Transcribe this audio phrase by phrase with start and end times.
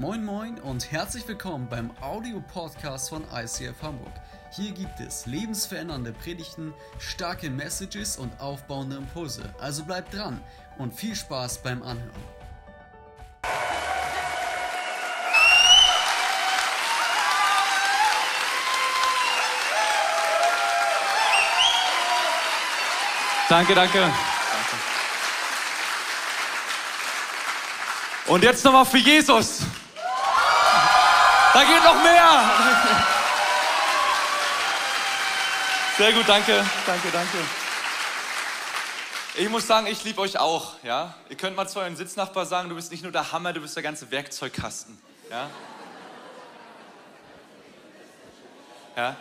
[0.00, 4.14] Moin Moin und herzlich willkommen beim Audio-Podcast von ICF Hamburg.
[4.50, 9.42] Hier gibt es lebensverändernde Predigten, starke Messages und aufbauende Impulse.
[9.60, 10.40] Also bleibt dran
[10.78, 12.10] und viel Spaß beim Anhören.
[23.50, 24.10] Danke, danke.
[28.28, 29.60] Und jetzt nochmal für Jesus.
[31.52, 32.50] Da geht noch mehr.
[35.98, 37.38] Sehr gut, danke, danke, danke.
[39.34, 40.74] Ich muss sagen, ich liebe euch auch.
[40.84, 41.14] Ja?
[41.28, 43.74] Ihr könnt mal zu euren Sitznachbar sagen, du bist nicht nur der Hammer, du bist
[43.74, 44.96] der ganze Werkzeugkasten.
[45.30, 45.50] Ja?
[48.96, 49.16] Ja?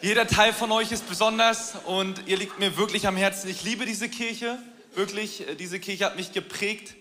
[0.00, 3.50] Jeder Teil von euch ist besonders und ihr liegt mir wirklich am Herzen.
[3.50, 4.58] Ich liebe diese Kirche,
[4.94, 5.44] wirklich.
[5.58, 6.94] Diese Kirche hat mich geprägt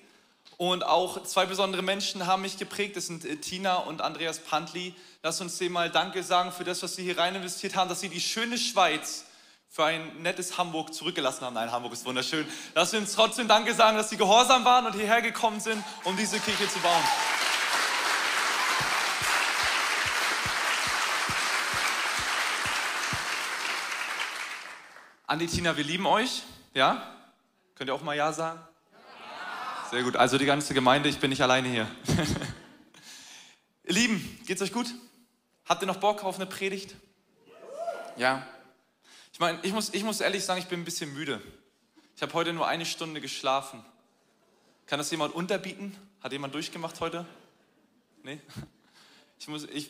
[0.62, 2.96] und auch zwei besondere Menschen haben mich geprägt.
[2.96, 4.94] Das sind äh, Tina und Andreas Pantli.
[5.24, 8.02] Lass uns denen mal Danke sagen für das, was sie hier rein investiert haben, dass
[8.02, 9.26] sie die schöne Schweiz
[9.70, 11.56] für ein nettes Hamburg zurückgelassen haben.
[11.56, 12.48] Nein, Hamburg ist wunderschön.
[12.76, 16.40] Lass uns trotzdem Danke sagen, dass sie gehorsam waren und hierher gekommen sind, um diese
[16.40, 17.04] Kirche zu bauen.
[25.26, 26.44] Andi, Tina, wir lieben euch.
[26.76, 27.16] Ja?
[27.74, 28.60] Könnt ihr auch mal Ja sagen?
[29.92, 30.16] Sehr gut.
[30.16, 31.86] Also die ganze Gemeinde, ich bin nicht alleine hier.
[33.84, 34.88] Ihr Lieben, geht's euch gut?
[35.66, 36.96] Habt ihr noch Bock auf eine Predigt?
[38.16, 38.48] Ja.
[39.34, 41.42] Ich meine, ich muss, ich muss ehrlich sagen, ich bin ein bisschen müde.
[42.16, 43.84] Ich habe heute nur eine Stunde geschlafen.
[44.86, 45.94] Kann das jemand unterbieten?
[46.22, 47.26] Hat jemand durchgemacht heute?
[48.24, 48.40] Nee?
[49.40, 49.90] Ich, muss, ich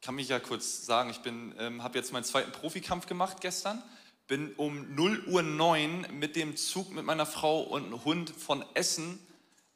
[0.00, 3.82] kann mich ja kurz sagen, ich ähm, habe jetzt meinen zweiten Profikampf gemacht gestern
[4.26, 9.20] bin um 0 Uhr 9 mit dem Zug mit meiner Frau und Hund von Essen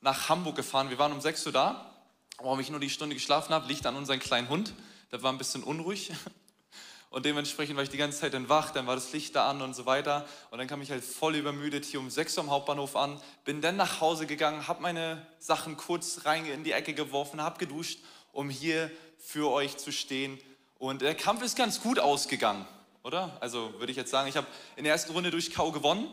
[0.01, 0.91] nach Hamburg gefahren.
[0.91, 1.95] Wir waren um 6 Uhr da.
[2.39, 4.75] Warum ich nur die Stunde geschlafen habe, liegt an unserem kleinen Hund.
[5.13, 6.11] Der war ein bisschen unruhig.
[7.11, 9.63] Und dementsprechend war ich die ganze Zeit dann wach, dann war das Licht da an
[9.63, 10.29] und so weiter.
[10.53, 13.61] Und dann kam ich halt voll übermüdet hier um 6 Uhr am Hauptbahnhof an, bin
[13.61, 17.99] dann nach Hause gegangen, habe meine Sachen kurz rein in die Ecke geworfen, habe geduscht,
[18.31, 20.39] um hier für euch zu stehen.
[20.79, 22.65] Und der Kampf ist ganz gut ausgegangen
[23.03, 23.37] oder?
[23.41, 24.47] Also würde ich jetzt sagen, ich habe
[24.77, 25.73] in der ersten Runde durch K.O.
[25.73, 26.07] gewonnen.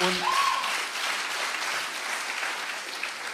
[0.00, 0.16] Und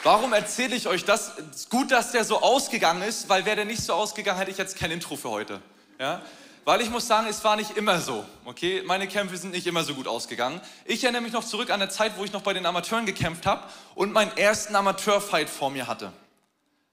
[0.03, 1.33] warum erzähle ich euch das?
[1.69, 4.77] Gut, dass der so ausgegangen ist, weil wäre der nicht so ausgegangen, hätte ich jetzt
[4.77, 5.61] kein Intro für heute.
[5.99, 6.23] Ja?
[6.65, 8.25] Weil ich muss sagen, es war nicht immer so.
[8.47, 10.63] Okay, meine Kämpfe sind nicht immer so gut ausgegangen.
[10.87, 13.45] Ich erinnere mich noch zurück an eine Zeit, wo ich noch bei den Amateuren gekämpft
[13.45, 16.11] habe und meinen ersten Amateurfight vor mir hatte.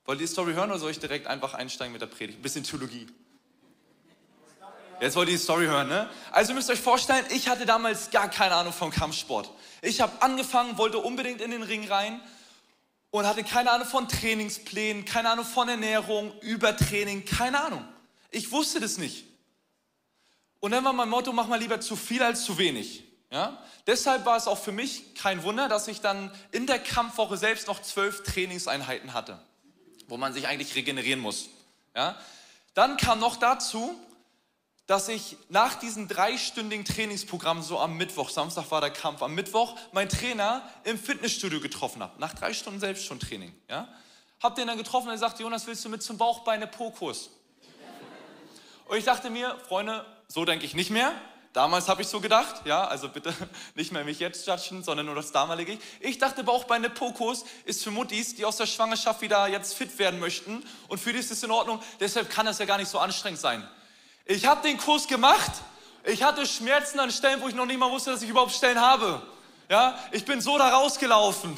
[0.03, 2.39] Wollt ihr die Story hören oder soll ich direkt einfach einsteigen mit der Predigt?
[2.39, 3.07] Ein bisschen Theologie.
[5.01, 6.07] Jetzt wollt ihr die Story hören, ne?
[6.31, 9.49] Also ihr müsst euch vorstellen, ich hatte damals gar keine Ahnung vom Kampfsport.
[9.81, 12.21] Ich habe angefangen, wollte unbedingt in den Ring rein
[13.09, 17.83] und hatte keine Ahnung von Trainingsplänen, keine Ahnung von Ernährung, Übertraining, keine Ahnung.
[18.29, 19.25] Ich wusste das nicht.
[20.59, 23.03] Und dann war mein Motto, mach mal lieber zu viel als zu wenig.
[23.31, 23.57] Ja?
[23.87, 27.65] Deshalb war es auch für mich kein Wunder, dass ich dann in der Kampfwoche selbst
[27.65, 29.39] noch zwölf Trainingseinheiten hatte,
[30.07, 31.49] wo man sich eigentlich regenerieren muss.
[31.95, 32.19] Ja?
[32.75, 33.99] Dann kam noch dazu,
[34.91, 39.77] dass ich nach diesem dreistündigen Trainingsprogramm, so am Mittwoch, Samstag war der Kampf, am Mittwoch
[39.93, 42.19] meinen Trainer im Fitnessstudio getroffen habe.
[42.19, 43.55] Nach drei Stunden selbst schon Training.
[43.69, 43.87] Ja?
[44.43, 47.29] Hab den dann getroffen und er sagte, Jonas, willst du mit zum Bauchbeine Po-Kurs?
[48.83, 51.13] Und ich dachte mir, Freunde, so denke ich nicht mehr.
[51.53, 53.33] Damals habe ich so gedacht, ja, also bitte
[53.75, 55.79] nicht mehr mich jetzt judgen, sondern nur das damalige ich.
[56.01, 60.19] Ich dachte, Bauchbeine Pokos ist für Muttis, die aus der Schwangerschaft wieder jetzt fit werden
[60.19, 61.81] möchten und für die ist es in Ordnung.
[62.01, 63.65] Deshalb kann es ja gar nicht so anstrengend sein.
[64.31, 65.51] Ich habe den Kurs gemacht.
[66.05, 68.79] Ich hatte Schmerzen an Stellen, wo ich noch nicht mal wusste, dass ich überhaupt Stellen
[68.79, 69.21] habe.
[69.67, 71.57] Ja, ich bin so da rausgelaufen.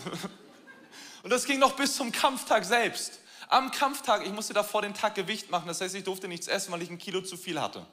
[1.24, 3.20] Und das ging noch bis zum Kampftag selbst.
[3.48, 5.68] Am Kampftag, ich musste davor den Tag Gewicht machen.
[5.68, 7.86] Das heißt, ich durfte nichts essen, weil ich ein Kilo zu viel hatte.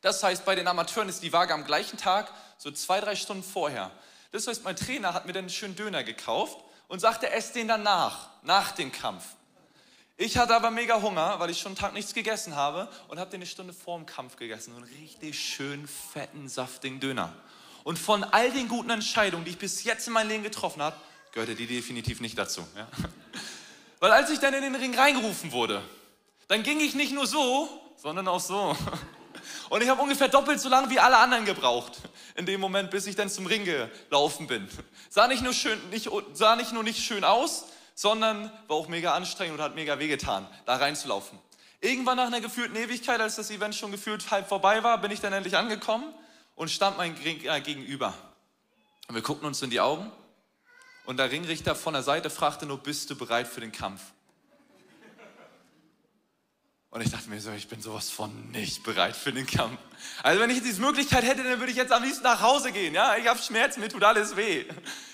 [0.00, 3.42] Das heißt, bei den Amateuren ist die Waage am gleichen Tag, so zwei, drei Stunden
[3.42, 3.90] vorher.
[4.30, 7.66] Das heißt, mein Trainer hat mir dann einen schönen Döner gekauft und sagte, ess den
[7.66, 9.24] danach, nach dem Kampf.
[10.18, 13.30] Ich hatte aber mega Hunger, weil ich schon einen Tag nichts gegessen habe und habe
[13.30, 14.72] den eine Stunde vor dem Kampf gegessen.
[14.72, 17.34] So einen richtig schön fetten, saftigen Döner.
[17.84, 20.96] Und von all den guten Entscheidungen, die ich bis jetzt in meinem Leben getroffen habe,
[21.32, 22.66] gehörte die definitiv nicht dazu.
[22.74, 22.88] Ja?
[24.00, 25.82] Weil als ich dann in den Ring reingerufen wurde,
[26.48, 28.74] dann ging ich nicht nur so, sondern auch so.
[29.68, 31.92] Und ich habe ungefähr doppelt so lange wie alle anderen gebraucht,
[32.36, 34.66] in dem Moment, bis ich dann zum Ring gelaufen bin.
[35.10, 37.66] Sah nicht nur, schön, nicht, sah nicht nur nicht schön aus,
[37.96, 41.38] sondern war auch mega anstrengend und hat mega wehgetan, da reinzulaufen.
[41.80, 45.20] Irgendwann nach einer gefühlten Ewigkeit, als das Event schon gefühlt halb vorbei war, bin ich
[45.20, 46.14] dann endlich angekommen
[46.54, 48.14] und stand mein Gegner gegenüber.
[49.08, 50.12] Und wir guckten uns in die Augen
[51.06, 54.00] Und der Ringrichter von der Seite fragte nur, bist du bereit für den Kampf?
[56.90, 59.78] Und ich dachte mir so, ich bin sowas von nicht bereit für den Kampf.
[60.22, 62.94] Also wenn ich diese Möglichkeit hätte, dann würde ich jetzt am liebsten nach Hause gehen.
[62.94, 64.64] Ja, ich habe Schmerzen, mir tut alles weh.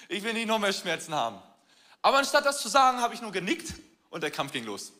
[0.08, 1.38] Ich will nicht noch mehr Schmerzen haben.
[2.02, 3.74] Aber anstatt das zu sagen, habe ich nur genickt
[4.10, 4.92] und der Kampf ging los.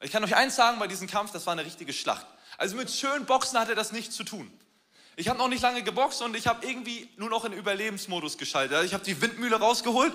[0.00, 2.26] Ich kann euch eins sagen bei diesem Kampf, das war eine richtige Schlacht.
[2.56, 4.50] Also mit schönen Boxen hatte das nichts zu tun.
[5.16, 8.74] Ich habe noch nicht lange geboxt und ich habe irgendwie nur noch in Überlebensmodus geschaltet.
[8.76, 10.12] Also ich habe die Windmühle rausgeholt.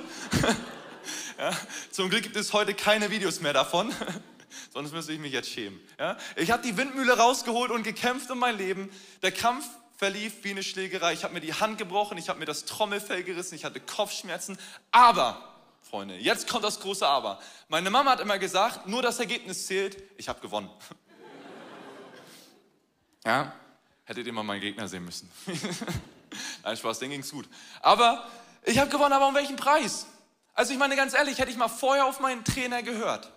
[1.40, 1.52] ja,
[1.92, 3.94] zum Glück gibt es heute keine Videos mehr davon.
[4.74, 5.80] Sonst müsste ich mich jetzt schämen.
[5.98, 6.18] Ja?
[6.36, 8.92] Ich habe die Windmühle rausgeholt und gekämpft um mein Leben.
[9.22, 9.66] Der Kampf
[9.98, 11.14] verlief wie eine Schlägerei.
[11.14, 14.58] Ich habe mir die Hand gebrochen, ich habe mir das Trommelfell gerissen, ich hatte Kopfschmerzen.
[14.92, 17.40] Aber, Freunde, jetzt kommt das große Aber.
[17.68, 20.02] Meine Mama hat immer gesagt, nur das Ergebnis zählt.
[20.18, 20.70] Ich habe gewonnen.
[23.26, 23.54] Ja,
[24.06, 25.30] hättet ihr mal meinen Gegner sehen müssen.
[26.64, 27.50] Nein, Spaß, den ging's gut.
[27.82, 28.26] Aber
[28.64, 30.08] ich habe gewonnen, aber um welchen Preis?
[30.54, 33.32] Also ich meine ganz ehrlich, hätte ich mal vorher auf meinen Trainer gehört,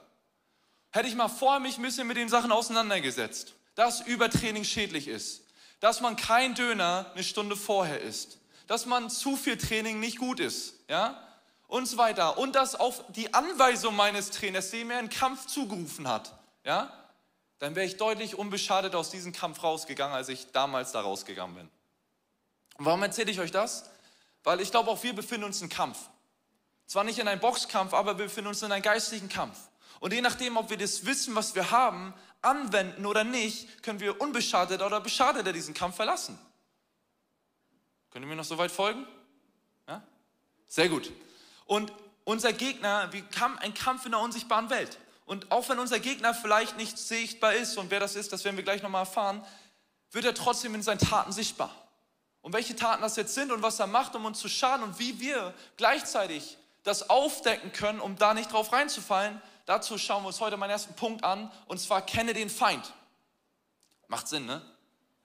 [0.90, 5.42] hätte ich mal vorher mich ein bisschen mit den Sachen auseinandergesetzt, dass Übertraining schädlich ist,
[5.80, 10.40] dass man kein Döner eine Stunde vorher isst, dass man zu viel Training nicht gut
[10.40, 11.22] ist, ja,
[11.72, 12.36] und so weiter.
[12.36, 16.34] Und dass auf die Anweisung meines Trainers, der mir einen Kampf zugerufen hat,
[16.64, 16.92] ja,
[17.60, 21.70] dann wäre ich deutlich unbeschadet aus diesem Kampf rausgegangen, als ich damals da rausgegangen bin.
[22.76, 23.88] Und warum erzähle ich euch das?
[24.44, 25.96] Weil ich glaube, auch wir befinden uns in Kampf.
[26.86, 29.56] Zwar nicht in einem Boxkampf, aber wir befinden uns in einem geistlichen Kampf.
[30.00, 34.20] Und je nachdem, ob wir das Wissen, was wir haben, anwenden oder nicht, können wir
[34.20, 36.38] unbeschadet oder beschadet diesen Kampf verlassen.
[38.10, 39.06] Können wir noch so weit folgen?
[39.88, 40.02] Ja?
[40.66, 41.10] Sehr gut.
[41.67, 41.93] Und
[42.25, 44.99] unser Gegner, wir haben einen Kampf in der unsichtbaren Welt.
[45.25, 48.56] Und auch wenn unser Gegner vielleicht nicht sichtbar ist, und wer das ist, das werden
[48.56, 49.44] wir gleich nochmal erfahren,
[50.11, 51.75] wird er trotzdem in seinen Taten sichtbar.
[52.43, 54.99] Und welche Taten das jetzt sind und was er macht, um uns zu schaden und
[54.99, 60.41] wie wir gleichzeitig das aufdecken können, um da nicht drauf reinzufallen, Dazu schauen wir uns
[60.41, 62.93] heute meinen ersten Punkt an, und zwar kenne den Feind.
[64.09, 64.61] Macht Sinn, ne?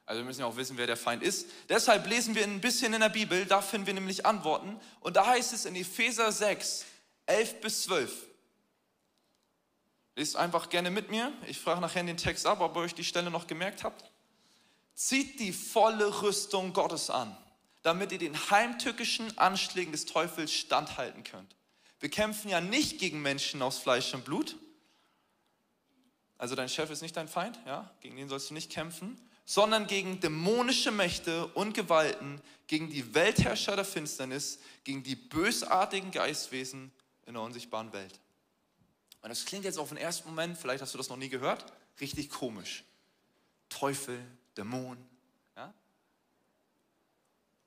[0.07, 1.47] Also wir müssen ja auch wissen, wer der Feind ist.
[1.67, 4.79] Deshalb lesen wir ein bisschen in der Bibel, da finden wir nämlich Antworten.
[5.01, 6.85] Und da heißt es in Epheser 6,
[7.25, 8.25] 11 bis 12.
[10.15, 11.33] Lest einfach gerne mit mir.
[11.45, 14.09] Ich frage nachher den Text ab, ob ihr euch die Stelle noch gemerkt habt.
[14.95, 17.37] Zieht die volle Rüstung Gottes an,
[17.83, 21.53] damit ihr den heimtückischen Anschlägen des Teufels standhalten könnt.
[21.99, 24.55] Wir kämpfen ja nicht gegen Menschen aus Fleisch und Blut.
[26.37, 27.91] Also dein Chef ist nicht dein Feind, ja?
[27.99, 33.77] Gegen den sollst du nicht kämpfen, sondern gegen dämonische Mächte und Gewalten, gegen die Weltherrscher
[33.77, 36.91] der Finsternis, gegen die bösartigen Geistwesen
[37.25, 38.19] in der unsichtbaren Welt.
[39.21, 41.65] Und das klingt jetzt auf den ersten Moment, vielleicht hast du das noch nie gehört,
[42.01, 42.83] richtig komisch.
[43.69, 44.19] Teufel,
[44.57, 44.97] Dämon.
[45.55, 45.73] Ja?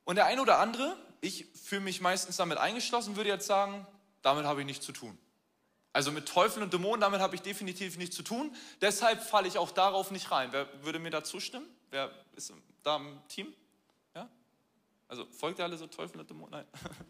[0.04, 3.86] Und der eine oder andere, ich fühle mich meistens damit eingeschlossen, würde jetzt sagen,
[4.20, 5.16] damit habe ich nichts zu tun.
[5.92, 8.54] Also mit Teufel und Dämonen, damit habe ich definitiv nichts zu tun.
[8.80, 10.52] Deshalb falle ich auch darauf nicht rein.
[10.52, 11.66] Wer würde mir da zustimmen?
[11.90, 12.52] Wer ist
[12.82, 13.52] da im Team?
[14.14, 14.28] Ja?
[15.08, 16.50] Also folgt ihr alle so Teufel und Dämonen?
[16.52, 16.66] Nein.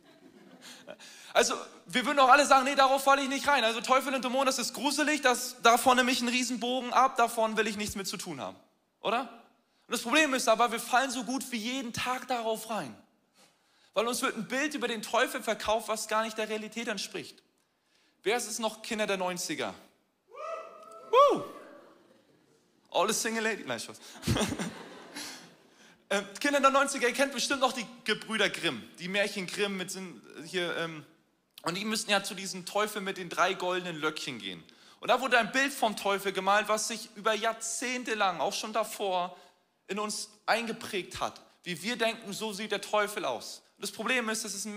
[1.32, 1.54] Also
[1.86, 3.64] wir würden auch alle sagen, nee, darauf falle ich nicht rein.
[3.64, 7.56] Also Teufel und Dämonen, das ist gruselig, das, davon nehme ich einen Riesenbogen ab, davon
[7.56, 8.58] will ich nichts mit zu tun haben.
[9.00, 9.20] Oder?
[9.20, 12.94] Und das Problem ist aber, wir fallen so gut wie jeden Tag darauf rein.
[13.94, 17.42] Weil uns wird ein Bild über den Teufel verkauft, was gar nicht der Realität entspricht.
[18.22, 19.72] Wer ist es noch Kinder der 90er?
[21.10, 21.44] Woo!
[22.90, 23.64] All the single lady.
[23.64, 23.98] Nein, Spaß.
[26.10, 29.90] ähm, Kinder der 90er, ihr kennt bestimmt noch die Gebrüder Grimm, die Märchen Grimm mit
[29.90, 31.04] sind hier, ähm,
[31.62, 34.62] und die müssten ja zu diesem Teufel mit den drei goldenen Löckchen gehen.
[35.00, 38.72] Und da wurde ein Bild vom Teufel gemalt, was sich über Jahrzehnte lang, auch schon
[38.72, 39.36] davor,
[39.88, 41.40] in uns eingeprägt hat.
[41.62, 43.62] Wie wir denken, so sieht der Teufel aus.
[43.78, 44.76] Das Problem ist, das ist ein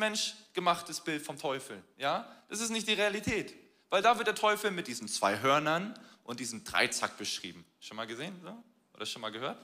[0.53, 1.81] menschgemachtes Bild vom Teufel.
[1.98, 2.27] Ja?
[2.50, 3.53] Das ist nicht die Realität.
[3.89, 5.93] Weil da wird der Teufel mit diesen zwei Hörnern
[6.24, 7.65] und diesem Dreizack beschrieben.
[7.79, 8.39] Schon mal gesehen?
[8.43, 8.55] So?
[8.93, 9.57] Oder schon mal gehört?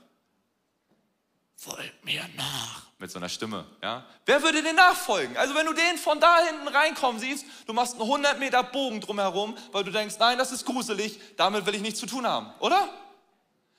[1.56, 2.88] Folgt mir nach.
[3.00, 4.06] Mit so einer Stimme, ja.
[4.26, 5.36] Wer würde den nachfolgen?
[5.38, 9.02] Also wenn du den von da hinten reinkommen siehst, du machst einen 100 Meter Bogen
[9.02, 12.54] drumherum, weil du denkst, nein, das ist gruselig, damit will ich nichts zu tun haben,
[12.60, 12.90] oder?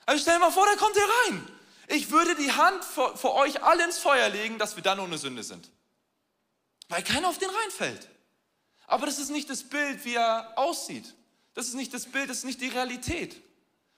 [0.05, 1.47] Also stell dir mal vor, der kommt hier rein.
[1.87, 5.43] Ich würde die Hand vor euch alle ins Feuer legen, dass wir dann ohne Sünde
[5.43, 5.69] sind.
[6.91, 8.09] Weil keiner auf den reinfällt.
[8.85, 11.15] Aber das ist nicht das Bild, wie er aussieht.
[11.53, 13.41] Das ist nicht das Bild, das ist nicht die Realität.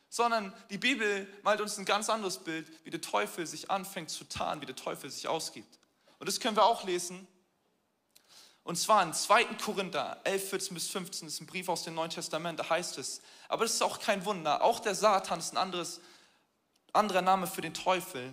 [0.09, 4.25] Sondern die Bibel malt uns ein ganz anderes Bild, wie der Teufel sich anfängt zu
[4.25, 5.79] tarnen, wie der Teufel sich ausgibt.
[6.19, 7.27] Und das können wir auch lesen.
[8.63, 9.45] Und zwar in 2.
[9.55, 12.99] Korinther 11, 14 bis 15, das ist ein Brief aus dem Neuen Testament, da heißt
[12.99, 15.99] es, aber das ist auch kein Wunder, auch der Satan ist ein anderes
[16.93, 18.31] anderer Name für den Teufel,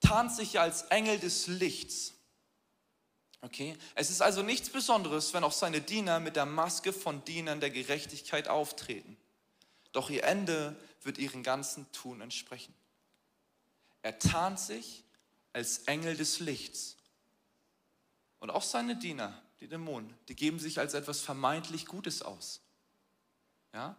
[0.00, 2.12] tarnt sich ja als Engel des Lichts.
[3.44, 3.76] Okay?
[3.94, 7.68] Es ist also nichts Besonderes, wenn auch seine Diener mit der Maske von Dienern der
[7.68, 9.18] Gerechtigkeit auftreten.
[9.92, 12.74] Doch ihr Ende wird ihren ganzen Tun entsprechen.
[14.00, 15.04] Er tarnt sich
[15.52, 16.96] als Engel des Lichts.
[18.40, 22.62] Und auch seine Diener, die Dämonen, die geben sich als etwas vermeintlich Gutes aus.
[23.74, 23.94] Ja?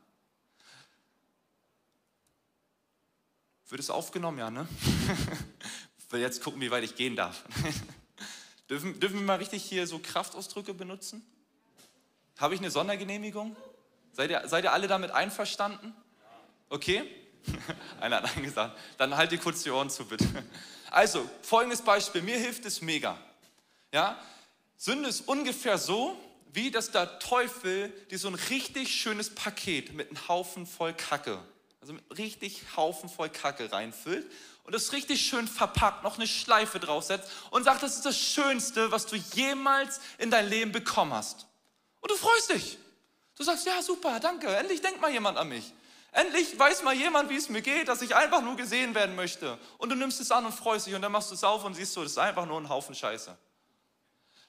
[3.69, 4.67] Wird es aufgenommen, ja, ne?
[5.99, 7.43] Ich will jetzt gucken, wie weit ich gehen darf.
[8.69, 11.25] dürfen, dürfen wir mal richtig hier so Kraftausdrücke benutzen?
[12.37, 13.55] Habe ich eine Sondergenehmigung?
[14.11, 15.93] Seid ihr, seid ihr alle damit einverstanden?
[16.69, 17.03] Okay?
[17.99, 18.77] Einer hat eingesagt.
[18.97, 20.27] Dann halt dir kurz die Ohren zu, bitte.
[20.89, 22.21] Also, folgendes Beispiel.
[22.21, 23.17] Mir hilft es mega.
[23.91, 24.19] Ja?
[24.77, 26.17] Sünde ist ungefähr so,
[26.53, 31.39] wie dass der Teufel dir so ein richtig schönes Paket mit einem Haufen voll Kacke,
[31.85, 34.29] also richtig Haufen voll Kacke reinfüllt
[34.63, 38.91] und das richtig schön verpackt, noch eine Schleife draufsetzt und sagt, das ist das Schönste,
[38.91, 41.45] was du jemals in dein Leben bekommen hast.
[42.01, 42.79] Und du freust dich.
[43.35, 45.73] Du sagst, ja, super, danke, endlich denkt mal jemand an mich.
[46.11, 49.59] Endlich weiß mal jemand, wie es mir geht, dass ich einfach nur gesehen werden möchte.
[49.77, 51.75] Und du nimmst es an und freust dich und dann machst du es auf und
[51.75, 53.37] siehst du, das ist einfach nur ein Haufen Scheiße.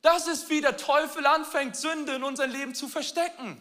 [0.01, 3.61] Das ist, wie der Teufel anfängt, Sünde in unser Leben zu verstecken.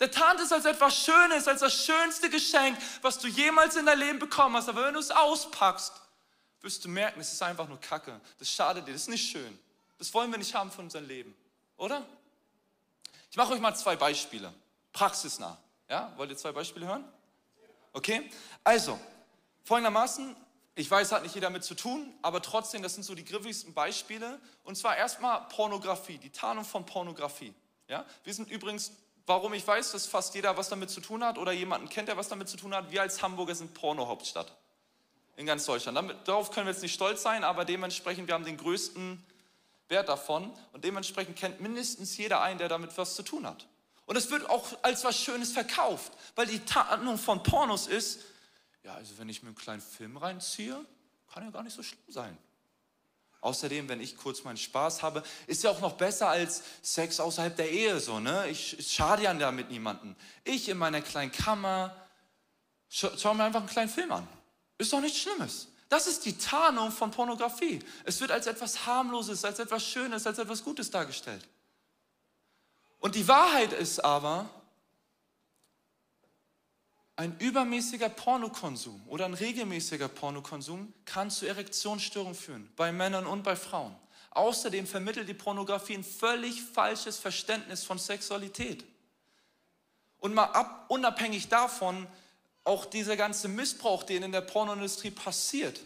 [0.00, 3.98] Der tarnt es als etwas Schönes, als das schönste Geschenk, was du jemals in dein
[3.98, 4.68] Leben bekommen hast.
[4.68, 5.92] Aber wenn du es auspackst,
[6.60, 8.20] wirst du merken, es ist einfach nur Kacke.
[8.38, 9.58] Das schadet dir, das ist nicht schön.
[9.98, 11.34] Das wollen wir nicht haben für unser Leben,
[11.76, 12.06] oder?
[13.30, 14.52] Ich mache euch mal zwei Beispiele,
[14.92, 15.58] praxisnah.
[15.88, 17.04] Ja, wollt ihr zwei Beispiele hören?
[17.92, 18.30] Okay?
[18.62, 18.98] Also,
[19.64, 20.36] folgendermaßen,
[20.74, 23.74] ich weiß, hat nicht jeder mit zu tun, aber trotzdem, das sind so die griffigsten
[23.74, 24.38] Beispiele.
[24.62, 27.52] Und zwar erstmal Pornografie, die Tarnung von Pornografie.
[27.88, 28.06] Ja?
[28.22, 28.92] Wir sind übrigens,
[29.28, 32.16] warum ich weiß, dass fast jeder was damit zu tun hat oder jemanden kennt, der
[32.16, 34.56] was damit zu tun hat, wir als Hamburger sind Porno-Hauptstadt
[35.36, 35.96] in ganz Deutschland.
[35.96, 39.24] Damit, darauf können wir jetzt nicht stolz sein, aber dementsprechend, wir haben den größten
[39.88, 43.66] Wert davon und dementsprechend kennt mindestens jeder einen, der damit was zu tun hat.
[44.06, 48.20] Und es wird auch als was Schönes verkauft, weil die Tarnung von Pornos ist,
[48.82, 50.84] ja, also wenn ich mir einen kleinen Film reinziehe,
[51.32, 52.38] kann ja gar nicht so schlimm sein.
[53.40, 57.56] Außerdem, wenn ich kurz meinen Spaß habe, ist ja auch noch besser als Sex außerhalb
[57.56, 58.48] der Ehe so, ne?
[58.48, 60.16] Ich, schade ja damit niemanden.
[60.44, 61.94] Ich in meiner kleinen Kammer
[62.88, 64.26] scha schau mir einfach einen kleinen Film an.
[64.76, 65.68] Ist doch nichts Schlimmes.
[65.88, 67.78] Das ist die Tarnung von Pornografie.
[68.04, 71.46] Es wird als etwas harmloses, als etwas Schönes, als etwas Gutes dargestellt.
[72.98, 74.50] Und die Wahrheit ist aber,
[77.18, 83.56] ein übermäßiger Pornokonsum oder ein regelmäßiger Pornokonsum kann zu Erektionsstörungen führen, bei Männern und bei
[83.56, 83.96] Frauen.
[84.30, 88.84] Außerdem vermittelt die Pornografie ein völlig falsches Verständnis von Sexualität.
[90.20, 92.06] Und mal ab, unabhängig davon,
[92.62, 95.80] auch dieser ganze Missbrauch, den in der Pornoindustrie passiert,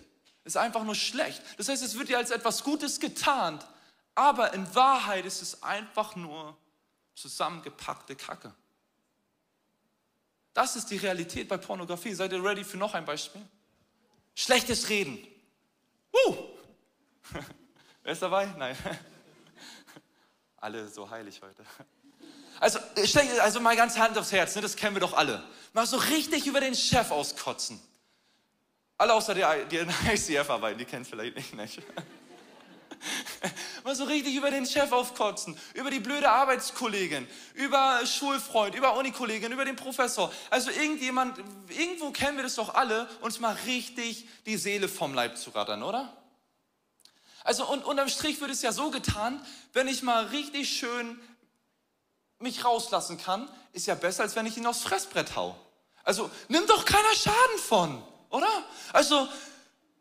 [0.45, 1.41] ist einfach nur schlecht.
[1.57, 3.67] Das heißt, es wird dir als etwas Gutes getarnt,
[4.15, 6.55] aber in Wahrheit ist es einfach nur
[7.15, 8.53] zusammengepackte Kacke.
[10.55, 12.15] Das ist die Realität bei Pornografie.
[12.15, 13.43] Seid ihr ready für noch ein Beispiel?
[14.35, 15.19] Schlechtes Reden.
[16.13, 16.37] Uh!
[18.03, 18.47] Wer ist dabei?
[18.59, 18.77] Nein.
[20.57, 21.65] Alle so heilig heute.
[22.61, 22.79] Also,
[23.41, 24.63] also mal ganz Hand aufs Herz, ne?
[24.63, 25.43] das kennen wir doch alle.
[25.73, 27.81] Mal so richtig über den Chef auskotzen.
[28.99, 31.55] Alle außer die, die in ICF arbeiten, die kennen es vielleicht nicht.
[31.55, 31.83] nicht?
[33.85, 39.53] Mal so richtig über den Chef aufkotzen, über die blöde Arbeitskollegin, über Schulfreund, über Unikollegin,
[39.53, 40.33] über den Professor.
[40.51, 45.37] Also irgendjemand, irgendwo kennen wir das doch alle, uns mal richtig die Seele vom Leib
[45.37, 46.17] zu rattern, oder?
[47.45, 51.21] Also und unterm Strich wird es ja so getan, wenn ich mal richtig schön
[52.39, 55.57] mich rauslassen kann, ist ja besser, als wenn ich ihn aufs Fressbrett hau.
[56.05, 58.49] Also nimmt doch keiner Schaden von, oder?
[58.93, 59.29] Also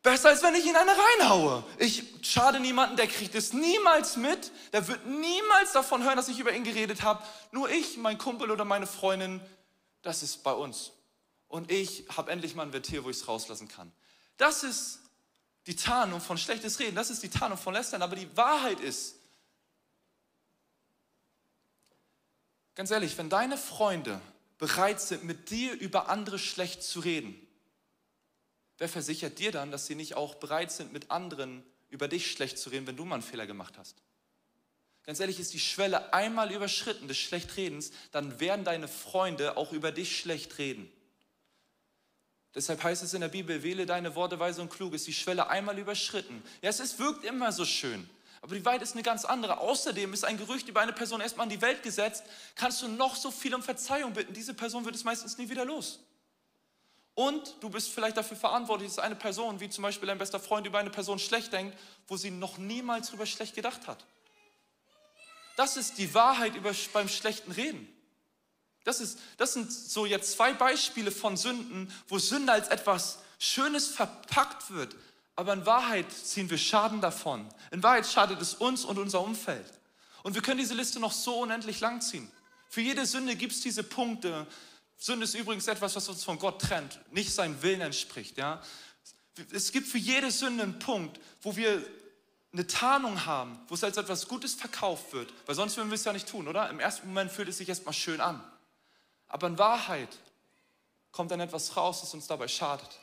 [0.04, 1.64] Besser als wenn ich ihn eine reinhaue.
[1.78, 4.52] Ich schade niemanden, der kriegt es niemals mit.
[4.74, 7.24] Der wird niemals davon hören, dass ich über ihn geredet habe.
[7.52, 9.42] Nur ich, mein Kumpel oder meine Freundin,
[10.02, 10.92] das ist bei uns.
[11.48, 13.92] Und ich habe endlich mal ein Ventil, wo ich es rauslassen kann.
[14.38, 15.02] Das ist
[15.68, 16.96] die Tarnung von schlechtes Reden.
[16.96, 18.02] Das ist die Tarnung von Lästern.
[18.02, 19.16] Aber die Wahrheit ist,
[22.74, 24.20] ganz ehrlich, wenn deine Freunde
[24.58, 27.36] bereit sind, mit dir über andere schlecht zu reden,
[28.82, 32.58] wer versichert dir dann, dass sie nicht auch bereit sind, mit anderen über dich schlecht
[32.58, 34.02] zu reden, wenn du mal einen Fehler gemacht hast?
[35.06, 39.92] Ganz ehrlich, ist die Schwelle einmal überschritten des Schlechtredens, dann werden deine Freunde auch über
[39.92, 40.92] dich schlecht reden.
[42.56, 45.48] Deshalb heißt es in der Bibel, wähle deine Worte weise und klug, ist die Schwelle
[45.48, 46.42] einmal überschritten.
[46.64, 48.10] Ja, es ist, wirkt immer so schön,
[48.42, 49.60] aber die Wahrheit ist eine ganz andere.
[49.60, 52.24] Außerdem ist ein Gerücht über eine Person erstmal in die Welt gesetzt,
[52.56, 55.66] kannst du noch so viel um Verzeihung bitten, diese Person wird es meistens nie wieder
[55.66, 56.00] los.
[57.14, 60.66] Und du bist vielleicht dafür verantwortlich, dass eine Person, wie zum Beispiel ein bester Freund,
[60.66, 61.78] über eine Person schlecht denkt,
[62.08, 64.06] wo sie noch niemals darüber schlecht gedacht hat.
[65.58, 67.88] Das ist die Wahrheit über, beim schlechten Reden.
[68.84, 73.90] Das, ist, das sind so jetzt zwei Beispiele von Sünden, wo Sünde als etwas Schönes
[73.90, 74.96] verpackt wird,
[75.36, 77.48] aber in Wahrheit ziehen wir Schaden davon.
[77.72, 79.66] In Wahrheit schadet es uns und unser Umfeld.
[80.24, 82.32] Und wir können diese Liste noch so unendlich lang ziehen.
[82.70, 84.48] Für jede Sünde gibt es diese Punkte.
[85.02, 88.38] Sünde ist übrigens etwas, was uns von Gott trennt, nicht seinem Willen entspricht.
[88.38, 88.62] Ja?
[89.52, 91.84] Es gibt für jede Sünde einen Punkt, wo wir
[92.54, 96.04] eine Tarnung haben, wo es als etwas Gutes verkauft wird, weil sonst würden wir es
[96.04, 96.70] ja nicht tun, oder?
[96.70, 98.44] Im ersten Moment fühlt es sich erstmal schön an.
[99.28, 100.20] Aber in Wahrheit
[101.12, 103.00] kommt dann etwas raus, das uns dabei schadet.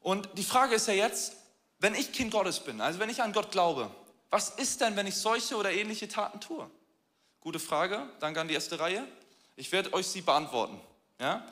[0.00, 1.32] Und die Frage ist ja jetzt,
[1.78, 3.90] wenn ich Kind Gottes bin, also wenn ich an Gott glaube,
[4.28, 6.70] was ist denn, wenn ich solche oder ähnliche Taten tue?
[7.48, 9.08] Gute Frage, danke an die erste Reihe.
[9.56, 10.78] Ich werde euch sie beantworten.
[11.18, 11.42] Ja?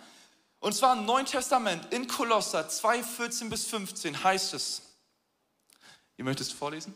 [0.60, 4.82] Und zwar im Neuen Testament in Kolosser 2, 14 bis 15 heißt es,
[6.18, 6.94] ihr möchtest vorlesen?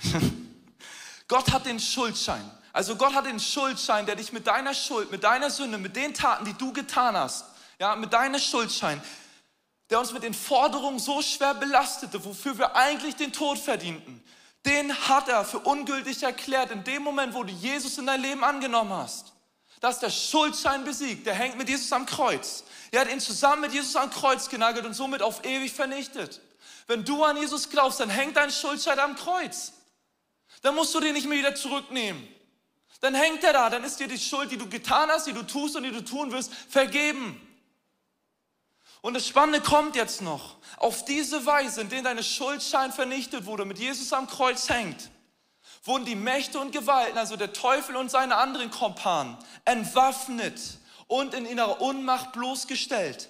[1.28, 2.50] Gott hat den Schuldschein.
[2.72, 6.14] Also Gott hat den Schuldschein, der dich mit deiner Schuld, mit deiner Sünde, mit den
[6.14, 7.44] Taten, die du getan hast,
[7.78, 9.02] ja, mit deinem Schuldschein,
[9.90, 14.24] der uns mit den Forderungen so schwer belastete, wofür wir eigentlich den Tod verdienten,
[14.66, 18.42] den hat er für ungültig erklärt in dem Moment, wo du Jesus in dein Leben
[18.42, 19.32] angenommen hast.
[19.90, 22.64] Ist der Schuldschein besiegt, der hängt mit Jesus am Kreuz.
[22.90, 26.40] Er hat ihn zusammen mit Jesus am Kreuz genagelt und somit auf ewig vernichtet.
[26.86, 29.72] Wenn du an Jesus glaubst, dann hängt dein Schuldschein am Kreuz.
[30.62, 32.26] Dann musst du den nicht mehr wieder zurücknehmen.
[33.00, 35.42] Dann hängt er da, dann ist dir die Schuld, die du getan hast, die du
[35.42, 37.38] tust und die du tun wirst, vergeben.
[39.04, 40.56] Und das Spannende kommt jetzt noch.
[40.78, 45.10] Auf diese Weise, in der deine Schuldschein vernichtet wurde, mit Jesus am Kreuz hängt,
[45.82, 50.58] wurden die Mächte und Gewalten, also der Teufel und seine anderen Kompanen, entwaffnet
[51.06, 53.28] und in ihrer Unmacht bloßgestellt.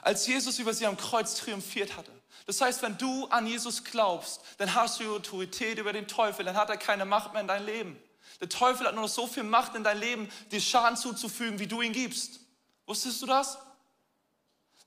[0.00, 2.12] Als Jesus über sie am Kreuz triumphiert hatte.
[2.46, 6.56] Das heißt, wenn du an Jesus glaubst, dann hast du Autorität über den Teufel, dann
[6.56, 8.00] hat er keine Macht mehr in dein Leben.
[8.40, 11.66] Der Teufel hat nur noch so viel Macht in dein Leben, dir Schaden zuzufügen, wie
[11.66, 12.38] du ihn gibst.
[12.86, 13.58] Wusstest du das?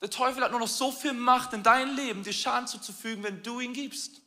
[0.01, 3.41] Der Teufel hat nur noch so viel Macht in dein Leben, dir Schaden zuzufügen, wenn
[3.41, 4.21] du ihn gibst.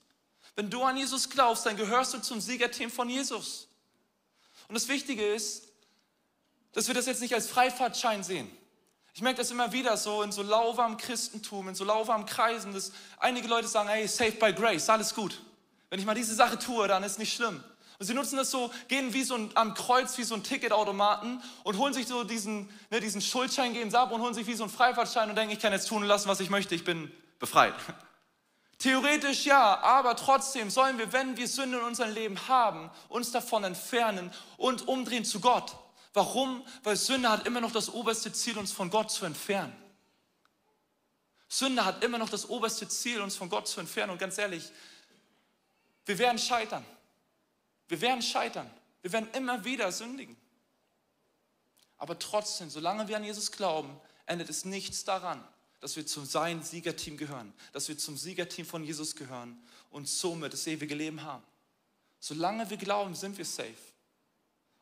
[0.56, 3.68] Wenn du an Jesus glaubst, dann gehörst du zum Siegerteam von Jesus.
[4.68, 5.68] Und das Wichtige ist,
[6.72, 8.50] dass wir das jetzt nicht als Freifahrtschein sehen.
[9.12, 12.92] Ich merke das immer wieder so in so lauwarmem Christentum, in so lauwarmen Kreisen, dass
[13.18, 15.42] einige Leute sagen, hey, saved by grace, alles gut.
[15.88, 17.62] Wenn ich mal diese Sache tue, dann ist nicht schlimm.
[18.00, 21.42] Und sie nutzen das so, gehen wie so ein, am Kreuz wie so ein Ticketautomaten
[21.64, 24.54] und holen sich so diesen, ne, diesen Schuldschein, gehen sie ab und holen sich wie
[24.54, 26.82] so einen Freifahrtschein und denken, ich kann jetzt tun und lassen, was ich möchte, ich
[26.82, 27.74] bin befreit.
[28.78, 33.64] Theoretisch ja, aber trotzdem sollen wir, wenn wir Sünde in unserem Leben haben, uns davon
[33.64, 35.76] entfernen und umdrehen zu Gott.
[36.14, 36.64] Warum?
[36.82, 39.76] Weil Sünde hat immer noch das oberste Ziel, uns von Gott zu entfernen.
[41.48, 44.12] Sünde hat immer noch das oberste Ziel, uns von Gott zu entfernen.
[44.12, 44.72] Und ganz ehrlich,
[46.06, 46.82] wir werden scheitern.
[47.90, 48.70] Wir werden scheitern.
[49.02, 50.36] Wir werden immer wieder sündigen.
[51.98, 55.42] Aber trotzdem, solange wir an Jesus glauben, endet es nichts daran,
[55.80, 60.52] dass wir zu seinem Siegerteam gehören, dass wir zum Siegerteam von Jesus gehören und somit
[60.52, 61.42] das ewige Leben haben.
[62.20, 63.74] Solange wir glauben, sind wir safe.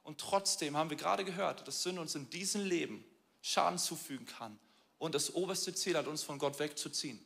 [0.03, 3.03] Und trotzdem haben wir gerade gehört, dass Sünde uns in diesem Leben
[3.41, 4.59] Schaden zufügen kann
[4.99, 7.25] und das oberste Ziel hat, uns von Gott wegzuziehen.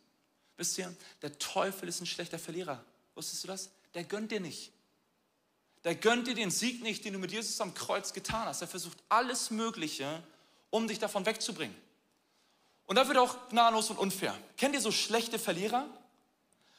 [0.57, 2.85] Wisst ihr, der Teufel ist ein schlechter Verlierer.
[3.17, 3.71] Wusstest du das?
[3.95, 4.73] Der gönnt dir nicht
[5.85, 8.63] der gönnt dir den Sieg nicht, den du mit Jesus am Kreuz getan hast.
[8.63, 10.23] Er versucht alles Mögliche,
[10.71, 11.77] um dich davon wegzubringen.
[12.87, 14.37] Und da wird auch gnadenlos und unfair.
[14.57, 15.87] Kennt ihr so schlechte Verlierer?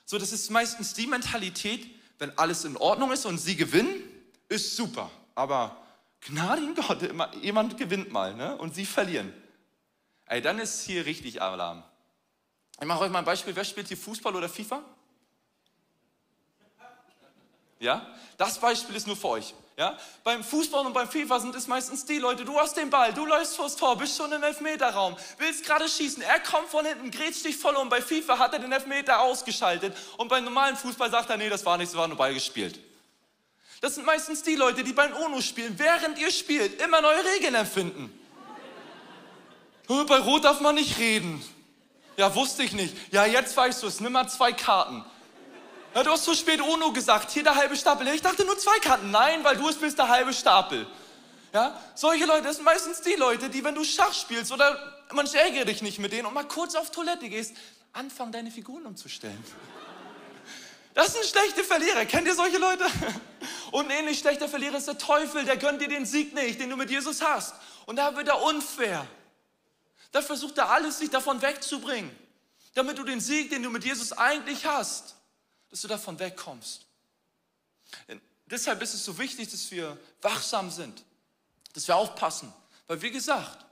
[0.06, 1.88] So, das ist meistens die Mentalität,
[2.20, 4.02] wenn alles in Ordnung ist und sie gewinnen,
[4.48, 5.10] ist super.
[5.36, 5.78] Aber
[6.22, 7.00] gnadigen Gott,
[7.42, 8.58] jemand gewinnt mal ne?
[8.58, 9.34] und sie verlieren.
[10.26, 11.84] Ey, dann ist hier richtig Alarm.
[12.80, 13.56] Ich mache euch mal ein Beispiel.
[13.56, 14.84] Wer spielt hier Fußball oder FIFA?
[17.84, 18.08] Ja?
[18.38, 19.54] Das Beispiel ist nur für euch.
[19.78, 19.98] Ja?
[20.24, 23.26] Beim Fußball und beim FIFA sind es meistens die Leute, du hast den Ball, du
[23.26, 27.44] läufst vors Tor, bist schon im Elfmeterraum, willst gerade schießen, er kommt von hinten, grätscht
[27.46, 27.90] dich voll um.
[27.90, 31.66] Bei FIFA hat er den Elfmeter ausgeschaltet und beim normalen Fußball sagt er, nee, das
[31.66, 32.80] war nichts, war nur Ball gespielt.
[33.82, 37.56] Das sind meistens die Leute, die beim UNO spielen, während ihr spielt, immer neue Regeln
[37.56, 38.18] empfinden.
[39.88, 41.44] Bei Rot darf man nicht reden.
[42.16, 42.96] Ja, wusste ich nicht.
[43.12, 45.04] Ja, jetzt weißt du es, nimm mal zwei Karten.
[45.94, 48.08] Ja, du hast so spät UNO gesagt, hier der halbe Stapel.
[48.08, 49.12] Ich dachte nur zwei Karten.
[49.12, 50.88] Nein, weil du es bist der halbe Stapel.
[51.54, 55.28] Ja, solche Leute, das sind meistens die Leute, die, wenn du Schach spielst oder man
[55.28, 57.56] ärgere dich nicht mit denen und mal kurz auf Toilette gehst,
[57.92, 59.44] anfangen deine Figuren umzustellen.
[60.96, 62.06] Das sind schlechte Verlierer.
[62.06, 62.86] Kennt ihr solche Leute?
[63.72, 66.78] Und ähnlich schlechter Verlierer ist der Teufel, der gönnt dir den Sieg nicht, den du
[66.78, 67.56] mit Jesus hast.
[67.88, 69.08] Und da wird er unfair.
[70.12, 72.16] Da versucht er alles, sich davon wegzubringen,
[72.76, 75.16] damit du den Sieg, den du mit Jesus eigentlich hast,
[75.74, 76.86] dass du davon wegkommst.
[78.08, 81.04] Und deshalb ist es so wichtig, dass wir wachsam sind,
[81.74, 82.54] dass wir aufpassen.
[82.86, 83.66] Weil wie gesagt,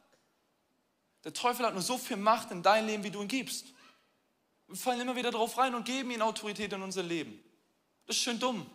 [1.23, 3.67] der Teufel hat nur so viel Macht in dein Leben, wie du ihn gibst.
[4.67, 7.39] Wir fallen immer wieder drauf rein und geben ihm Autorität in unser Leben.
[8.07, 8.65] Das ist schön dumm.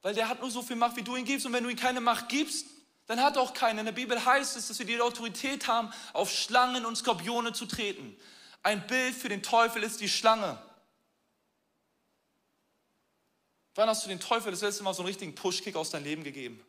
[0.00, 1.44] Weil der hat nur so viel Macht, wie du ihn gibst.
[1.44, 2.64] Und wenn du ihm keine Macht gibst,
[3.08, 3.80] dann hat er auch keine.
[3.80, 7.66] In der Bibel heißt es, dass wir die Autorität haben, auf Schlangen und Skorpione zu
[7.66, 8.16] treten.
[8.62, 10.58] Ein Bild für den Teufel ist die Schlange.
[13.74, 16.24] Wann hast du den Teufel das letzte Mal so einen richtigen Pushkick aus deinem Leben
[16.24, 16.64] gegeben?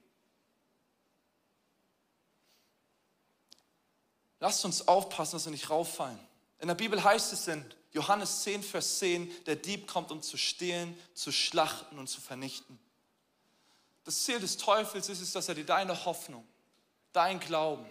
[4.39, 6.19] Lasst uns aufpassen, dass wir nicht rauffallen.
[6.59, 10.37] In der Bibel heißt es in Johannes 10, Vers 10, der Dieb kommt, um zu
[10.37, 12.79] stehlen, zu schlachten und zu vernichten.
[14.03, 16.47] Das Ziel des Teufels ist es, dass er dir deine Hoffnung,
[17.13, 17.85] dein Glauben,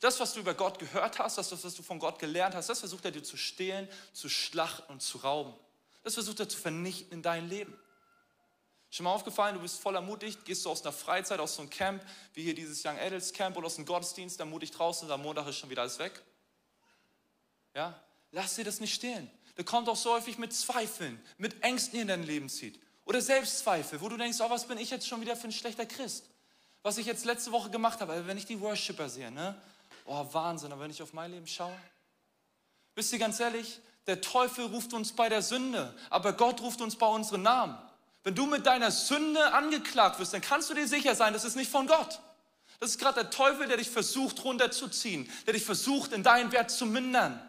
[0.00, 2.80] das, was du über Gott gehört hast, das, was du von Gott gelernt hast, das
[2.80, 5.52] versucht er dir zu stehlen, zu schlachten und zu rauben.
[6.04, 7.76] Das versucht er zu vernichten in dein Leben.
[8.90, 11.70] Schon mal aufgefallen, du bist voll ermutigt, gehst du aus einer Freizeit, aus so einem
[11.70, 12.02] Camp,
[12.34, 15.46] wie hier dieses Young Adults Camp oder aus einem Gottesdienst, ermutigt draußen und am Montag
[15.46, 16.22] ist schon wieder alles weg.
[17.74, 18.00] Ja?
[18.32, 19.30] Lass dir das nicht stehlen.
[19.56, 22.80] Der kommt auch so häufig mit Zweifeln, mit Ängsten, die in dein Leben zieht.
[23.04, 25.86] Oder Selbstzweifel, wo du denkst, oh, was bin ich jetzt schon wieder für ein schlechter
[25.86, 26.28] Christ?
[26.82, 29.60] Was ich jetzt letzte Woche gemacht habe, wenn ich die Worshipper sehe, ne?
[30.04, 31.76] Oh, Wahnsinn, aber wenn ich auf mein Leben schaue.
[32.94, 36.96] Wisst ihr ganz ehrlich, der Teufel ruft uns bei der Sünde, aber Gott ruft uns
[36.96, 37.78] bei unseren Namen.
[38.24, 41.56] Wenn du mit deiner Sünde angeklagt wirst, dann kannst du dir sicher sein, das ist
[41.56, 42.20] nicht von Gott.
[42.80, 46.70] Das ist gerade der Teufel, der dich versucht runterzuziehen, der dich versucht, in deinen Wert
[46.70, 47.40] zu mindern.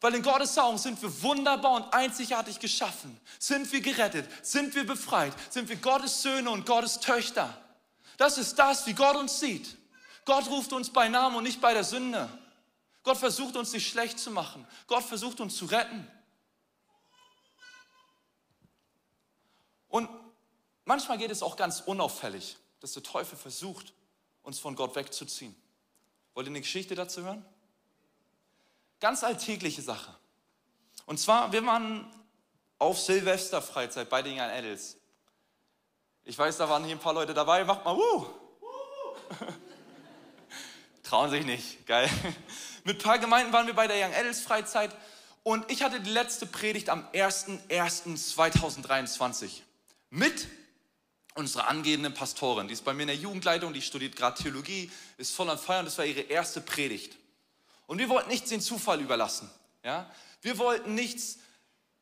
[0.00, 3.20] Weil in Gottes Augen sind wir wunderbar und einzigartig geschaffen.
[3.38, 4.28] Sind wir gerettet?
[4.42, 5.34] Sind wir befreit?
[5.50, 7.54] Sind wir Gottes Söhne und Gottes Töchter?
[8.16, 9.76] Das ist das, wie Gott uns sieht.
[10.24, 12.28] Gott ruft uns bei Namen und nicht bei der Sünde.
[13.02, 14.66] Gott versucht uns nicht schlecht zu machen.
[14.86, 16.06] Gott versucht uns zu retten.
[19.90, 20.08] Und
[20.86, 23.92] manchmal geht es auch ganz unauffällig, dass der Teufel versucht,
[24.42, 25.54] uns von Gott wegzuziehen.
[26.32, 27.44] Wollt ihr eine Geschichte dazu hören?
[29.00, 30.16] Ganz alltägliche Sache.
[31.06, 32.10] Und zwar, wir waren
[32.78, 34.96] auf Silvesterfreizeit bei den Young Adults.
[36.24, 37.64] Ich weiß, da waren hier ein paar Leute dabei.
[37.64, 38.26] Macht mal, wuh!
[41.02, 42.08] Trauen sich nicht, geil.
[42.84, 44.96] Mit ein paar Gemeinden waren wir bei der Young Adults Freizeit
[45.42, 49.62] und ich hatte die letzte Predigt am 01.01.2023
[50.10, 50.48] mit
[51.34, 52.68] unserer angehenden Pastorin.
[52.68, 55.80] Die ist bei mir in der Jugendleitung, die studiert gerade Theologie, ist voll an Feuer
[55.80, 57.16] und das war ihre erste Predigt.
[57.86, 59.50] Und wir wollten nichts den Zufall überlassen.
[59.82, 60.10] Ja?
[60.42, 61.38] Wir wollten nichts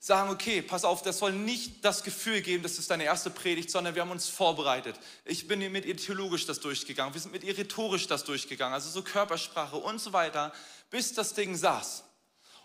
[0.01, 3.71] sagen, okay, pass auf, das soll nicht das Gefühl geben, das ist deine erste Predigt,
[3.71, 4.99] sondern wir haben uns vorbereitet.
[5.25, 8.91] Ich bin mit ihr theologisch das durchgegangen, wir sind mit ihr rhetorisch das durchgegangen, also
[8.91, 10.53] so Körpersprache und so weiter,
[10.91, 12.05] bis das Ding saß.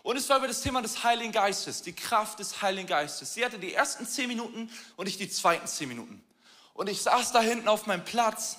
[0.04, 3.32] Und es war über das Thema des Heiligen Geistes, die Kraft des Heiligen Geistes.
[3.32, 6.22] Sie hatte die ersten zehn Minuten und ich die zweiten zehn Minuten.
[6.74, 8.58] Und ich saß da hinten auf meinem Platz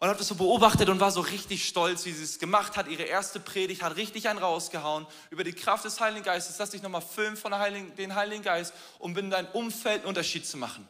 [0.00, 2.88] und habe das so beobachtet und war so richtig stolz, wie sie es gemacht hat.
[2.88, 6.56] Ihre erste Predigt hat richtig einen rausgehauen über die Kraft des Heiligen Geistes.
[6.56, 10.46] Lass dich nochmal filmen von Heiligen, den Heiligen Geist, um in deinem Umfeld einen Unterschied
[10.46, 10.88] zu machen.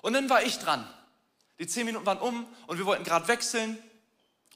[0.00, 0.88] Und dann war ich dran.
[1.58, 3.76] Die zehn Minuten waren um und wir wollten gerade wechseln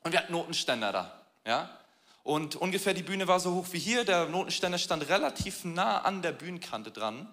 [0.04, 1.20] und wir hatten Notenständer da.
[1.44, 1.83] Ja?
[2.24, 4.04] Und ungefähr die Bühne war so hoch wie hier.
[4.04, 7.28] Der Notenständer stand relativ nah an der Bühnenkante dran.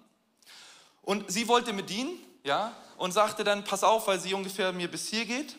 [1.00, 4.88] Und sie wollte mit dienen, ja, und sagte dann, pass auf, weil sie ungefähr mir
[4.88, 5.56] bis hier geht.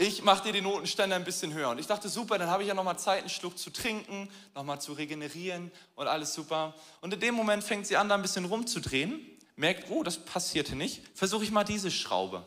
[0.00, 1.70] Ich mache dir die Notenständer ein bisschen höher.
[1.70, 4.80] Und ich dachte, super, dann habe ich ja nochmal Zeit, einen Schluck zu trinken, nochmal
[4.80, 6.72] zu regenerieren und alles super.
[7.00, 9.20] Und in dem Moment fängt sie an, da ein bisschen rumzudrehen,
[9.56, 12.46] merkt, oh, das passierte nicht, versuche ich mal diese Schraube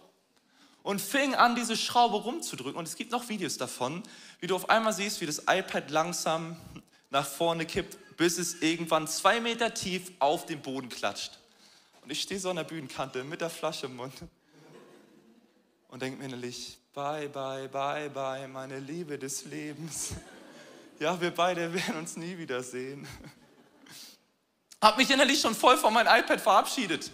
[0.84, 2.78] und fing an, diese Schraube rumzudrücken.
[2.78, 4.04] Und es gibt noch Videos davon,
[4.40, 6.58] wie du auf einmal siehst, wie das iPad langsam
[7.10, 11.38] nach vorne kippt, bis es irgendwann zwei Meter tief auf den Boden klatscht.
[12.02, 14.14] Und ich stehe so an der Bühnenkante mit der Flasche im Mund
[15.90, 20.12] und denke mir innerlich, bye, bye, bye, bye, meine Liebe des Lebens.
[21.00, 23.08] Ja, wir beide werden uns nie wiedersehen.
[24.80, 27.12] Hab mich innerlich schon voll von meinem iPad verabschiedet.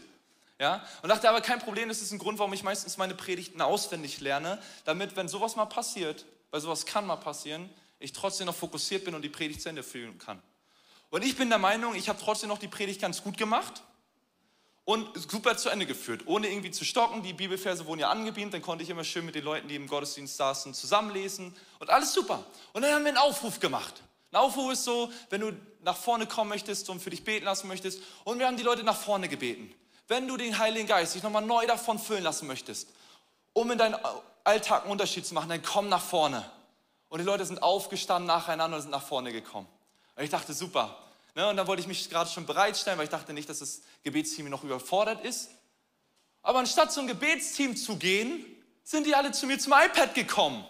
[0.59, 0.83] Ja?
[1.01, 4.19] Und dachte aber, kein Problem, das ist ein Grund, warum ich meistens meine Predigten auswendig
[4.19, 9.05] lerne, damit, wenn sowas mal passiert, weil sowas kann mal passieren, ich trotzdem noch fokussiert
[9.05, 10.41] bin und die Predigt zu Ende führen kann.
[11.09, 13.81] Und ich bin der Meinung, ich habe trotzdem noch die Predigt ganz gut gemacht
[14.83, 17.23] und super zu Ende geführt, ohne irgendwie zu stocken.
[17.23, 19.87] Die Bibelverse wurden ja angebeamt, dann konnte ich immer schön mit den Leuten, die im
[19.87, 22.43] Gottesdienst saßen, zusammenlesen und alles super.
[22.73, 24.01] Und dann haben wir einen Aufruf gemacht.
[24.31, 27.67] Ein Aufruf ist so, wenn du nach vorne kommen möchtest und für dich beten lassen
[27.67, 28.01] möchtest.
[28.25, 29.73] Und wir haben die Leute nach vorne gebeten
[30.07, 32.89] wenn du den Heiligen Geist dich nochmal neu davon füllen lassen möchtest,
[33.53, 33.97] um in deinem
[34.43, 36.49] Alltag einen Unterschied zu machen, dann komm nach vorne.
[37.09, 39.67] Und die Leute sind aufgestanden nacheinander und sind nach vorne gekommen.
[40.15, 40.97] Und ich dachte, super.
[41.35, 41.47] Ne?
[41.47, 44.49] Und dann wollte ich mich gerade schon bereitstellen, weil ich dachte nicht, dass das Gebetsteam
[44.49, 45.49] noch überfordert ist.
[46.41, 48.45] Aber anstatt zum Gebetsteam zu gehen,
[48.83, 50.65] sind die alle zu mir zum iPad gekommen.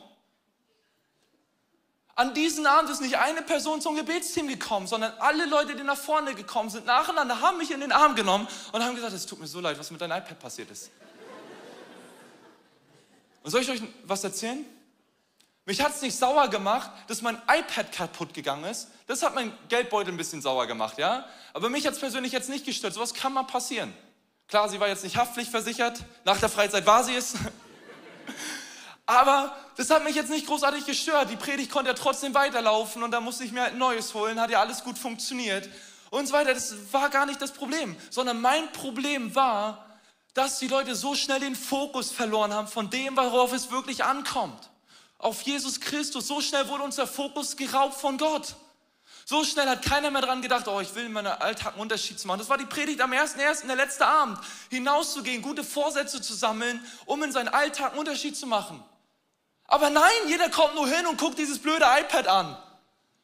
[2.18, 5.96] An diesem Abend ist nicht eine Person zum Gebetsteam gekommen, sondern alle Leute, die nach
[5.96, 9.40] vorne gekommen sind, nacheinander, haben mich in den Arm genommen und haben gesagt, es tut
[9.40, 10.90] mir so leid, was mit deinem iPad passiert ist.
[13.44, 14.66] Und soll ich euch was erzählen?
[15.66, 18.88] Mich hat es nicht sauer gemacht, dass mein iPad kaputt gegangen ist.
[19.06, 21.24] Das hat mein Geldbeutel ein bisschen sauer gemacht, ja?
[21.54, 22.96] Aber mich hat es persönlich jetzt nicht gestört.
[22.96, 23.94] So was kann mal passieren.
[24.48, 26.04] Klar, sie war jetzt nicht haftpflichtversichert.
[26.26, 27.36] Nach der Freizeit war sie es.
[29.08, 31.32] Aber das hat mich jetzt nicht großartig gestört.
[31.32, 34.40] Die Predigt konnte ja trotzdem weiterlaufen und da musste ich mir halt ein neues holen,
[34.40, 35.70] hat ja alles gut funktioniert
[36.10, 36.54] und so weiter.
[36.54, 39.86] Das war gar nicht das Problem, sondern mein Problem war,
[40.34, 44.70] dass die Leute so schnell den Fokus verloren haben von dem, worauf es wirklich ankommt.
[45.18, 46.28] Auf Jesus Christus.
[46.28, 48.56] So schnell wurde unser Fokus geraubt von Gott.
[49.26, 52.24] So schnell hat keiner mehr dran gedacht, oh, ich will in meinem Alltag einen Unterschied
[52.26, 52.40] machen.
[52.40, 54.38] Das war die Predigt am 1.1., der letzte Abend.
[54.70, 58.84] Hinauszugehen, gute Vorsätze zu sammeln, um in seinen Alltag einen Unterschied zu machen.
[59.68, 62.58] Aber nein, jeder kommt nur hin und guckt dieses blöde iPad an.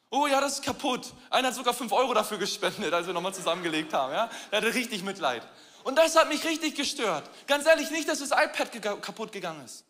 [0.09, 1.13] Oh ja, das ist kaputt.
[1.29, 4.13] Einer hat sogar 5 Euro dafür gespendet, als wir nochmal zusammengelegt haben.
[4.13, 4.29] Ja?
[4.51, 5.47] Der hatte richtig Mitleid.
[5.83, 7.29] Und das hat mich richtig gestört.
[7.47, 9.85] Ganz ehrlich, nicht, dass das iPad kaputt gegangen ist,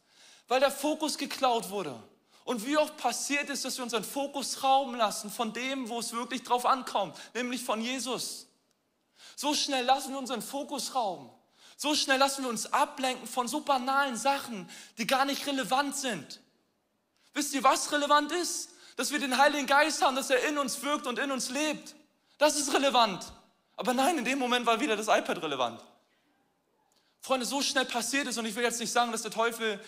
[0.47, 2.01] weil der Fokus geklaut wurde.
[2.45, 6.13] Und wie oft passiert es, dass wir unseren Fokus rauben lassen von dem, wo es
[6.13, 8.47] wirklich drauf ankommt, nämlich von Jesus.
[9.35, 11.29] So schnell lassen wir unseren Fokus rauben.
[11.77, 16.39] So schnell lassen wir uns ablenken von so banalen Sachen, die gar nicht relevant sind.
[17.33, 18.69] Wisst ihr, was relevant ist?
[18.95, 21.95] Dass wir den Heiligen Geist haben, dass er in uns wirkt und in uns lebt.
[22.37, 23.25] Das ist relevant.
[23.75, 25.81] Aber nein, in dem Moment war wieder das iPad relevant.
[27.21, 29.79] Freunde, so schnell passiert es und ich will jetzt nicht sagen, dass der Teufel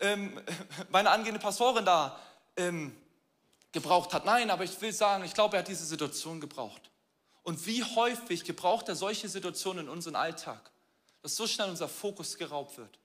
[0.00, 0.40] ähm,
[0.90, 2.18] meine angehende Pastorin da
[2.56, 2.94] ähm,
[3.72, 4.24] gebraucht hat.
[4.24, 6.90] Nein, aber ich will sagen, ich glaube, er hat diese Situation gebraucht.
[7.42, 10.70] Und wie häufig gebraucht er solche Situationen in unserem Alltag,
[11.22, 12.98] dass so schnell unser Fokus geraubt wird.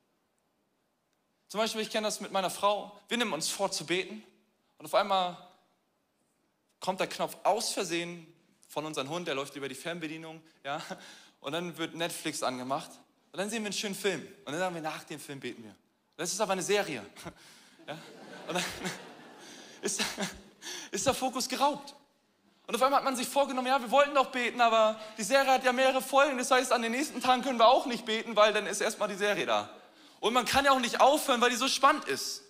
[1.54, 3.00] Zum Beispiel, ich kenne das mit meiner Frau.
[3.08, 4.24] Wir nehmen uns vor zu beten
[4.80, 5.38] und auf einmal
[6.80, 8.26] kommt der Knopf aus Versehen
[8.68, 10.82] von unserem Hund, der läuft über die Fernbedienung, ja,
[11.42, 12.90] und dann wird Netflix angemacht
[13.32, 15.64] und dann sehen wir einen schönen Film und dann sagen wir, nach dem Film beten
[15.64, 15.76] wir.
[16.18, 17.06] Das ist aber eine Serie.
[17.88, 18.00] Ja,
[18.48, 18.64] und dann
[19.84, 20.02] ist,
[20.90, 21.94] ist der Fokus geraubt.
[22.66, 25.52] Und auf einmal hat man sich vorgenommen, ja, wir wollten doch beten, aber die Serie
[25.52, 26.36] hat ja mehrere Folgen.
[26.40, 29.08] Das heißt, an den nächsten Tagen können wir auch nicht beten, weil dann ist erstmal
[29.08, 29.70] die Serie da.
[30.24, 32.44] Und man kann ja auch nicht aufhören, weil die so spannend ist.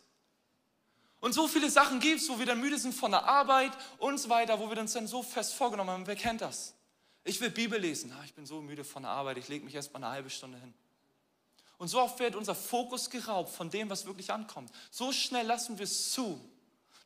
[1.19, 4.19] Und so viele Sachen gibt es, wo wir dann müde sind von der Arbeit und
[4.19, 6.05] so weiter, wo wir uns dann so fest vorgenommen haben.
[6.05, 6.75] Wer kennt das?
[7.23, 8.13] Ich will Bibel lesen.
[8.15, 10.29] Ah, ich bin so müde von der Arbeit, ich lege mich erst mal eine halbe
[10.29, 10.71] Stunde hin.
[11.79, 14.69] Und so oft wird unser Fokus geraubt von dem, was wirklich ankommt.
[14.91, 16.39] So schnell lassen wir es zu,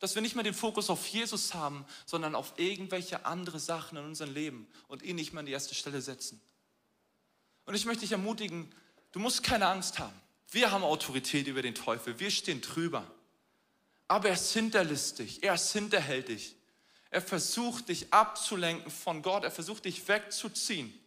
[0.01, 4.03] dass wir nicht mehr den Fokus auf Jesus haben, sondern auf irgendwelche andere Sachen in
[4.03, 6.41] unserem Leben und ihn nicht mehr an die erste Stelle setzen.
[7.65, 8.69] Und ich möchte dich ermutigen,
[9.13, 10.26] du musst keine Angst haben.
[10.49, 12.19] Wir haben Autorität über den Teufel.
[12.19, 13.05] Wir stehen drüber.
[14.07, 15.43] Aber er ist hinterlistig.
[15.43, 16.55] Er ist hinterhältig.
[17.09, 19.43] Er versucht dich abzulenken von Gott.
[19.43, 20.97] Er versucht dich wegzuziehen.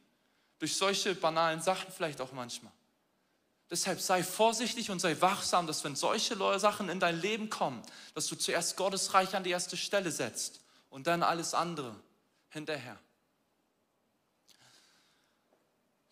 [0.59, 2.73] Durch solche banalen Sachen vielleicht auch manchmal.
[3.71, 7.83] Deshalb sei vorsichtig und sei wachsam, dass wenn solche Sachen in dein Leben kommen,
[8.15, 11.95] dass du zuerst Gottes Reich an die erste Stelle setzt und dann alles andere
[12.49, 12.99] hinterher.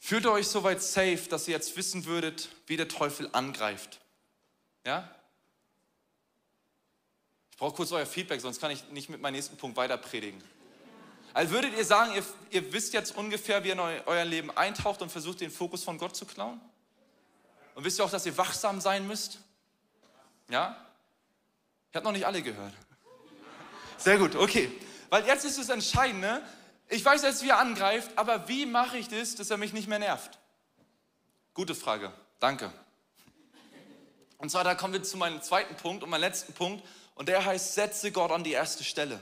[0.08, 4.00] Fühlt ihr euch soweit safe, dass ihr jetzt wissen würdet, wie der Teufel angreift?
[4.86, 5.06] Ja?
[7.50, 10.42] Ich brauche kurz euer Feedback, sonst kann ich nicht mit meinem nächsten Punkt weiter predigen.
[11.34, 15.02] Also würdet ihr sagen, ihr, ihr wisst jetzt ungefähr, wie ihr in euer Leben eintaucht
[15.02, 16.58] und versucht, den Fokus von Gott zu klauen?
[17.74, 19.40] Und wisst ihr auch, dass ihr wachsam sein müsst?
[20.48, 20.86] Ja?
[21.90, 22.72] Ich habe noch nicht alle gehört.
[23.98, 24.72] Sehr gut, okay.
[25.10, 26.40] Weil jetzt ist es Entscheidende,
[26.88, 29.88] ich weiß jetzt, wie er angreift, aber wie mache ich das, dass er mich nicht
[29.88, 30.38] mehr nervt?
[31.54, 32.12] Gute Frage.
[32.38, 32.72] Danke.
[34.38, 36.84] Und zwar, da kommen wir zu meinem zweiten Punkt und meinem letzten Punkt.
[37.14, 39.20] Und der heißt, setze Gott an die erste Stelle.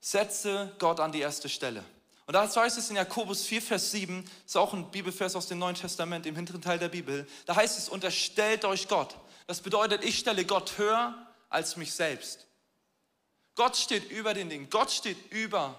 [0.00, 1.84] Setze Gott an die erste Stelle.
[2.26, 5.58] Und dazu heißt es in Jakobus 4, Vers 7, ist auch ein Bibelvers aus dem
[5.58, 7.26] Neuen Testament, im hinteren Teil der Bibel.
[7.46, 9.14] Da heißt es, unterstellt euch Gott.
[9.46, 11.14] Das bedeutet, ich stelle Gott höher
[11.48, 12.46] als mich selbst.
[13.54, 14.68] Gott steht über den Dingen.
[14.70, 15.78] Gott steht über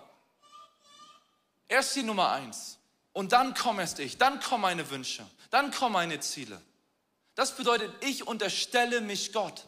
[1.68, 2.78] er ist die Nummer eins.
[3.14, 6.62] Und dann komme erst ich, dann kommen meine Wünsche, dann kommen meine Ziele.
[7.34, 9.68] Das bedeutet, ich unterstelle mich Gott.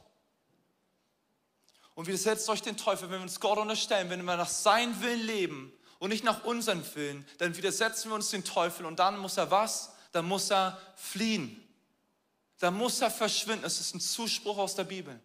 [1.95, 5.01] Und wir setzen euch den Teufel, wenn wir uns Gott unterstellen, wenn wir nach seinem
[5.01, 9.17] Willen leben und nicht nach unserem Willen, dann widersetzen wir uns den Teufel und dann
[9.17, 9.93] muss er was?
[10.11, 11.63] Dann muss er fliehen.
[12.59, 13.65] Dann muss er verschwinden.
[13.65, 15.19] Es ist ein Zuspruch aus der Bibel.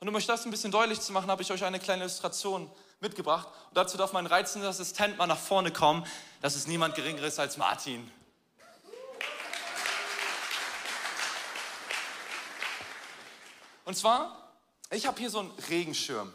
[0.00, 2.70] Und um euch das ein bisschen deutlich zu machen, habe ich euch eine kleine Illustration
[3.00, 3.48] mitgebracht.
[3.68, 6.06] Und dazu darf mein reizender Assistent mal nach vorne kommen.
[6.40, 8.10] Das ist niemand Geringeres als Martin.
[13.84, 14.52] Und zwar,
[14.90, 16.32] ich habe hier so einen Regenschirm.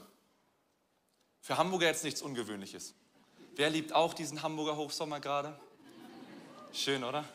[1.41, 2.93] Für Hamburger jetzt nichts Ungewöhnliches.
[3.55, 5.59] Wer liebt auch diesen Hamburger Hochsommer gerade?
[6.71, 7.25] Schön, oder?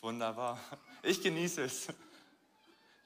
[0.00, 0.58] Wunderbar.
[1.02, 1.88] Ich genieße es.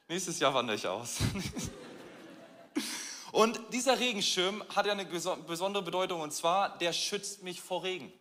[0.07, 1.19] Nächstes Jahr wandere ich aus.
[3.33, 8.13] Und dieser Regenschirm hat ja eine besondere Bedeutung und zwar, der schützt mich vor Regen.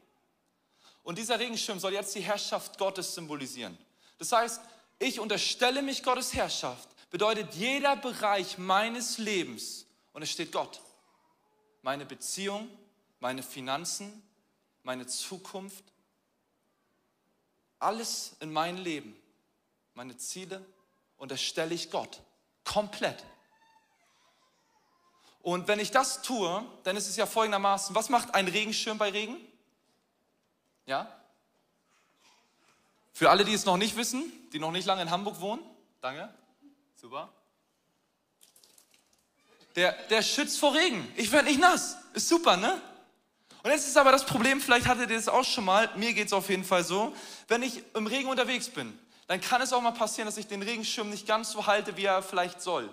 [1.04, 3.78] Und dieser Regenschirm soll jetzt die Herrschaft Gottes symbolisieren.
[4.20, 4.62] Das heißt,
[5.00, 10.82] ich unterstelle mich Gottes Herrschaft, bedeutet jeder Bereich meines Lebens, und es steht Gott,
[11.82, 12.70] meine Beziehung,
[13.20, 14.22] meine Finanzen,
[14.84, 15.84] meine Zukunft,
[17.80, 19.16] alles in mein Leben,
[19.94, 20.64] meine Ziele,
[21.18, 22.22] unterstelle ich Gott
[22.64, 23.24] komplett.
[25.42, 29.10] Und wenn ich das tue, dann ist es ja folgendermaßen, was macht ein Regenschirm bei
[29.10, 29.38] Regen?
[30.86, 31.14] Ja?
[33.14, 35.62] Für alle, die es noch nicht wissen, die noch nicht lange in Hamburg wohnen,
[36.02, 36.34] danke,
[36.96, 37.30] super.
[39.76, 41.10] Der, der schützt vor Regen.
[41.16, 41.98] Ich werde nicht nass.
[42.14, 42.82] Ist super, ne?
[43.62, 46.28] Und jetzt ist aber das Problem, vielleicht hattet ihr das auch schon mal, mir geht
[46.28, 47.14] es auf jeden Fall so,
[47.50, 48.98] wenn ich im Regen unterwegs bin,
[49.28, 52.06] dann kann es auch mal passieren, dass ich den Regenschirm nicht ganz so halte, wie
[52.06, 52.90] er vielleicht soll.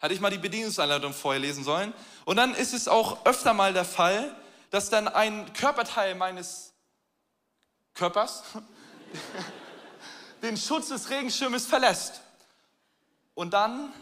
[0.00, 1.92] Hatte ich mal die Bedienungsanleitung vorher lesen sollen.
[2.24, 4.34] Und dann ist es auch öfter mal der Fall,
[4.70, 6.74] dass dann ein Körperteil meines
[7.94, 8.42] Körpers
[10.42, 12.20] den Schutz des Regenschirmes verlässt.
[13.34, 13.92] Und dann.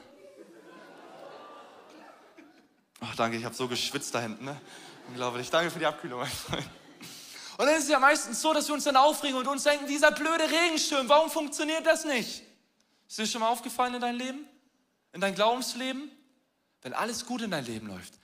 [3.01, 4.45] Ach, danke, ich habe so geschwitzt da hinten.
[4.45, 4.61] Ne?
[5.09, 5.51] Unglaublich.
[5.51, 6.69] Danke für die Abkühlung, mein Freund.
[7.57, 9.87] Und dann ist es ja meistens so, dass wir uns dann aufregen und uns denken,
[9.87, 12.43] dieser blöde Regenschirm, warum funktioniert das nicht?
[13.07, 14.49] Ist dir schon mal aufgefallen in deinem Leben?
[15.15, 16.11] In dein Glaubensleben,
[16.83, 18.15] wenn alles gut in dein Leben läuft.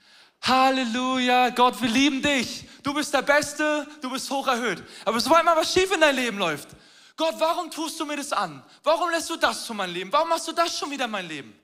[0.41, 2.67] Halleluja, Gott, wir lieben dich.
[2.83, 4.83] Du bist der Beste, du bist hoch erhöht.
[5.05, 6.69] Aber sobald mal was schief in dein Leben läuft,
[7.15, 8.63] Gott, warum tust du mir das an?
[8.83, 10.11] Warum lässt du das zu meinem Leben?
[10.11, 11.57] Warum machst du das schon wieder in mein Leben?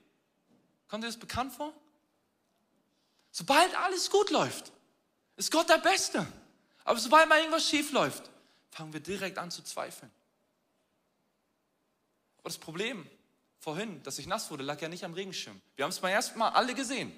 [0.88, 1.74] Kommt dir das bekannt vor?
[3.30, 4.72] Sobald alles gut läuft,
[5.36, 6.26] ist Gott der Beste.
[6.84, 8.30] Aber sobald mal irgendwas schief läuft,
[8.70, 10.10] fangen wir direkt an zu zweifeln.
[12.38, 13.06] Aber das Problem
[13.68, 15.60] vorhin, dass ich nass wurde, lag ja nicht am Regenschirm.
[15.76, 17.12] Wir haben es beim ersten Mal alle gesehen.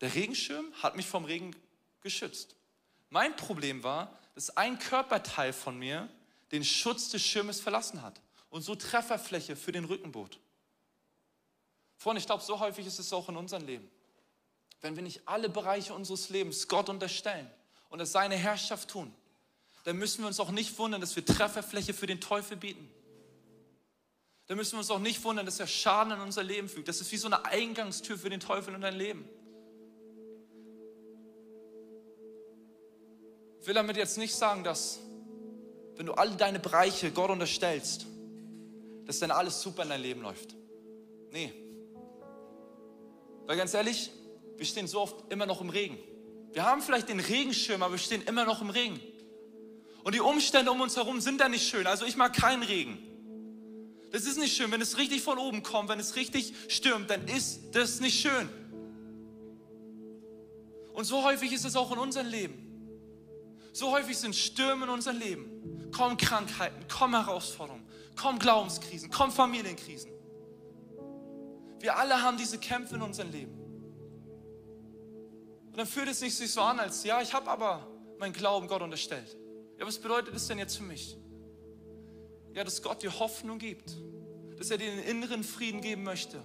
[0.00, 1.54] Der Regenschirm hat mich vom Regen
[2.00, 2.56] geschützt.
[3.10, 6.08] Mein Problem war, dass ein Körperteil von mir
[6.50, 10.38] den Schutz des Schirmes verlassen hat und so Trefferfläche für den Rücken bot.
[11.98, 13.90] Freunde, ich glaube, so häufig ist es auch in unserem Leben.
[14.80, 17.50] Wenn wir nicht alle Bereiche unseres Lebens Gott unterstellen
[17.90, 19.14] und es seine Herrschaft tun,
[19.84, 22.88] dann müssen wir uns auch nicht wundern, dass wir Trefferfläche für den Teufel bieten
[24.48, 26.88] dann müssen wir uns auch nicht wundern, dass er Schaden in unser Leben fügt.
[26.88, 29.28] Das ist wie so eine Eingangstür für den Teufel in dein Leben.
[33.60, 35.00] Ich will damit jetzt nicht sagen, dass
[35.96, 38.06] wenn du alle deine Bereiche Gott unterstellst,
[39.04, 40.54] dass dann alles super in dein Leben läuft.
[41.30, 41.52] Nee.
[43.44, 44.10] Weil ganz ehrlich,
[44.56, 45.98] wir stehen so oft immer noch im Regen.
[46.52, 48.98] Wir haben vielleicht den Regenschirm, aber wir stehen immer noch im Regen.
[50.04, 51.86] Und die Umstände um uns herum sind da nicht schön.
[51.86, 53.07] Also ich mag keinen Regen.
[54.10, 54.70] Das ist nicht schön.
[54.70, 58.48] Wenn es richtig von oben kommt, wenn es richtig stürmt, dann ist das nicht schön.
[60.94, 62.64] Und so häufig ist es auch in unserem Leben.
[63.72, 65.90] So häufig sind Stürme in unserem Leben.
[65.92, 70.10] Kommen Krankheiten, kommen Herausforderungen, kommen Glaubenskrisen, kommen Familienkrisen.
[71.80, 73.56] Wir alle haben diese Kämpfe in unserem Leben.
[75.70, 77.86] Und dann fühlt es sich so an, als ja, ich habe aber
[78.18, 79.36] mein Glauben Gott unterstellt.
[79.78, 81.16] Ja, was bedeutet das denn jetzt für mich?
[82.58, 83.96] Ja, dass Gott dir Hoffnung gibt,
[84.58, 86.42] dass er dir einen inneren Frieden geben möchte,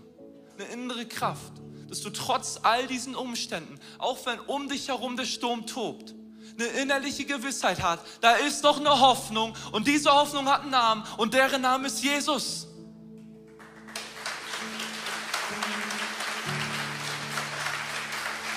[0.60, 1.54] eine innere Kraft,
[1.89, 6.13] dass du trotz all diesen Umständen, auch wenn um dich herum der Sturm tobt,
[6.60, 11.04] eine innerliche Gewissheit hat, da ist doch eine Hoffnung und diese Hoffnung hat einen Namen
[11.17, 12.67] und deren Name ist Jesus.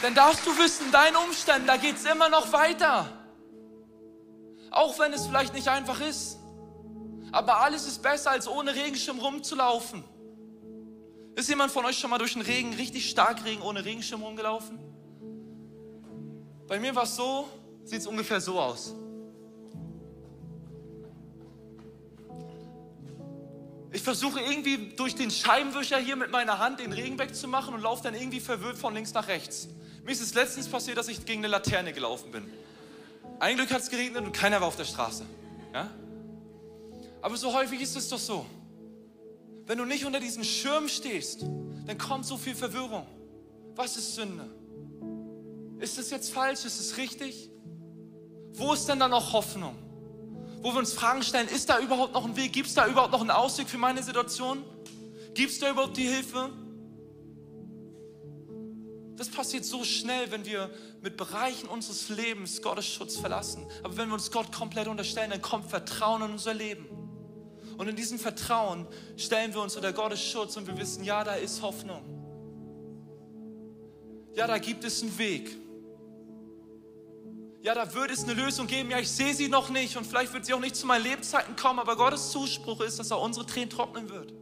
[0.03, 3.11] Denn darfst du wissen, deinen Umständen, da geht es immer noch weiter.
[4.71, 6.37] Auch wenn es vielleicht nicht einfach ist.
[7.33, 10.05] Aber alles ist besser, als ohne Regenschirm rumzulaufen.
[11.35, 14.79] Ist jemand von euch schon mal durch den Regen, richtig stark Regen, ohne Regenschirm rumgelaufen?
[16.67, 17.49] Bei mir war es so,
[17.85, 18.95] sieht es ungefähr so aus.
[23.93, 28.03] Ich versuche irgendwie durch den Scheibenwischer hier mit meiner Hand den Regen wegzumachen und laufe
[28.03, 29.69] dann irgendwie verwirrt von links nach rechts.
[30.05, 32.45] Mir ist es letztens passiert, dass ich gegen eine Laterne gelaufen bin.
[33.41, 35.25] Ein Glück hat es geregnet und keiner war auf der Straße.
[35.73, 35.91] Ja?
[37.27, 38.47] Aber so häufig ist es doch so.
[39.67, 43.05] Wenn du nicht unter diesem Schirm stehst, dann kommt so viel Verwirrung.
[43.75, 44.49] Was ist Sünde?
[45.81, 46.65] Ist es jetzt falsch?
[46.65, 47.51] Ist es richtig?
[48.53, 49.75] Wo ist denn da noch Hoffnung?
[50.63, 52.53] Wo wir uns Fragen stellen, ist da überhaupt noch ein Weg?
[52.53, 54.63] Gibt es da überhaupt noch einen Ausweg für meine Situation?
[55.35, 56.51] Gibt es da überhaupt die Hilfe?
[59.17, 60.71] Das passiert so schnell, wenn wir
[61.03, 63.67] mit Bereichen unseres Lebens Gottes Schutz verlassen.
[63.83, 66.96] Aber wenn wir uns Gott komplett unterstellen, dann kommt Vertrauen in unser Leben.
[67.77, 71.35] Und in diesem Vertrauen stellen wir uns unter Gottes Schutz und wir wissen, ja, da
[71.35, 72.03] ist Hoffnung.
[74.35, 75.57] Ja, da gibt es einen Weg.
[77.63, 78.91] Ja, da wird es eine Lösung geben.
[78.91, 81.57] Ja, ich sehe sie noch nicht und vielleicht wird sie auch nicht zu meinen Lebzeiten
[81.57, 84.33] kommen, aber Gottes Zuspruch ist, dass er unsere Tränen trocknen wird.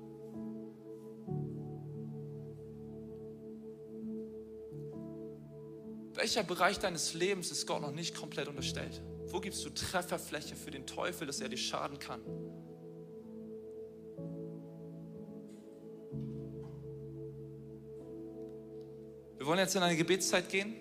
[6.15, 9.03] Welcher Bereich deines Lebens ist Gott noch nicht komplett unterstellt?
[9.27, 12.21] Wo gibst du Trefferfläche für den Teufel, dass er dir schaden kann?
[19.45, 20.75] Wir wollen jetzt in eine Gebetszeit gehen.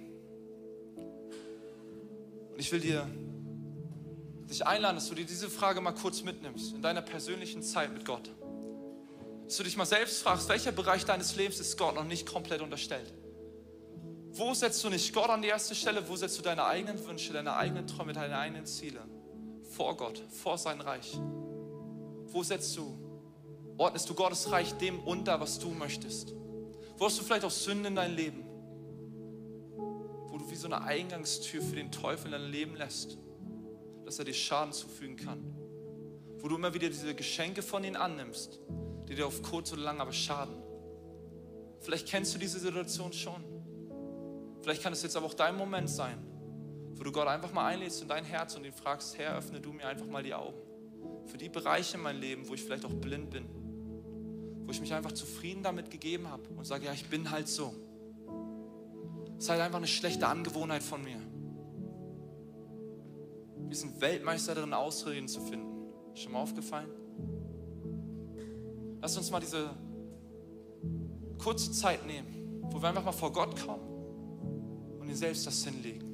[2.53, 3.05] Und ich will dir
[4.49, 8.05] dich einladen, dass du dir diese Frage mal kurz mitnimmst in deiner persönlichen Zeit mit
[8.05, 8.31] Gott.
[9.43, 12.61] Dass du dich mal selbst fragst, welcher Bereich deines Lebens ist Gott noch nicht komplett
[12.61, 13.13] unterstellt?
[14.31, 16.07] Wo setzt du nicht Gott an die erste Stelle?
[16.07, 19.01] Wo setzt du deine eigenen Wünsche, deine eigenen Träume, deine eigenen Ziele
[19.71, 21.19] vor Gott, vor sein Reich?
[22.27, 22.97] Wo setzt du,
[23.77, 26.33] ordnest du Gottes Reich dem unter, was du möchtest?
[26.97, 28.52] Wo hast du vielleicht auch Sünde in dein Leben?
[30.43, 33.17] Du wie so eine Eingangstür für den Teufel in dein Leben lässt,
[34.03, 35.41] dass er dir Schaden zufügen kann.
[36.39, 38.59] Wo du immer wieder diese Geschenke von ihm annimmst,
[39.07, 40.61] die dir auf kurz oder lang aber schaden.
[41.79, 43.41] Vielleicht kennst du diese Situation schon.
[44.59, 46.21] Vielleicht kann es jetzt aber auch dein Moment sein,
[46.95, 49.71] wo du Gott einfach mal einlädst in dein Herz und ihn fragst, Herr, öffne du
[49.71, 50.59] mir einfach mal die Augen.
[51.25, 53.45] Für die Bereiche in meinem Leben, wo ich vielleicht auch blind bin.
[54.65, 57.73] Wo ich mich einfach zufrieden damit gegeben habe und sage, ja, ich bin halt so.
[59.43, 61.17] Es ist halt einfach eine schlechte Angewohnheit von mir.
[63.67, 65.85] Wir sind Weltmeister darin, Ausreden zu finden.
[66.15, 66.87] Schon mal aufgefallen?
[69.01, 69.71] Lass uns mal diese
[71.39, 73.83] kurze Zeit nehmen, wo wir einfach mal vor Gott kommen
[75.01, 76.12] und dir selbst das hinlegen.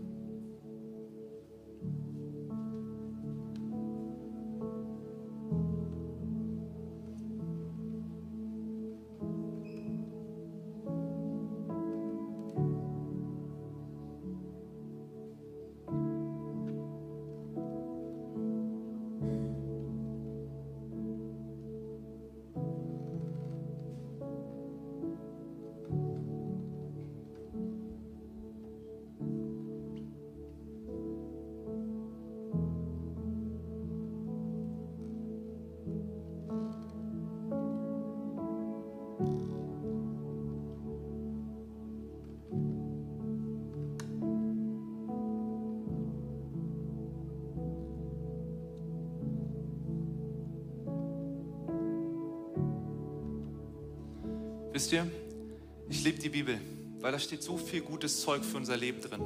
[54.79, 55.11] Wisst ihr,
[55.89, 56.57] ich liebe die Bibel,
[57.01, 59.21] weil da steht so viel gutes Zeug für unser Leben drin.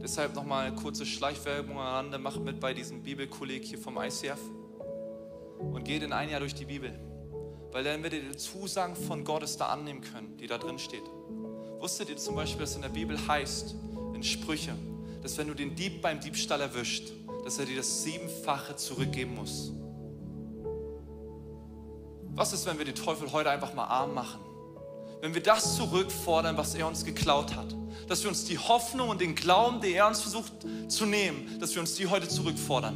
[0.00, 4.38] Deshalb nochmal eine kurze Schleichwerbung an Rande, macht mit bei diesem Bibelkolleg hier vom ICF
[5.58, 6.96] und geht in ein Jahr durch die Bibel.
[7.72, 11.02] Weil dann werdet ihr die Zusagen von Gottes da annehmen können, die da drin steht.
[11.80, 13.74] Wusstet ihr zum Beispiel, dass in der Bibel heißt,
[14.14, 14.76] in Sprüche,
[15.20, 17.10] dass wenn du den Dieb beim Diebstahl erwischt,
[17.42, 19.72] dass er dir das Siebenfache zurückgeben muss.
[22.36, 24.43] Was ist, wenn wir den Teufel heute einfach mal arm machen?
[25.24, 27.74] Wenn wir das zurückfordern, was er uns geklaut hat.
[28.08, 30.52] Dass wir uns die Hoffnung und den Glauben, den er uns versucht
[30.88, 32.94] zu nehmen, dass wir uns die heute zurückfordern.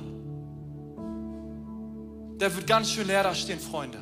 [2.39, 3.97] Der wird ganz schön leer da stehen, Freunde.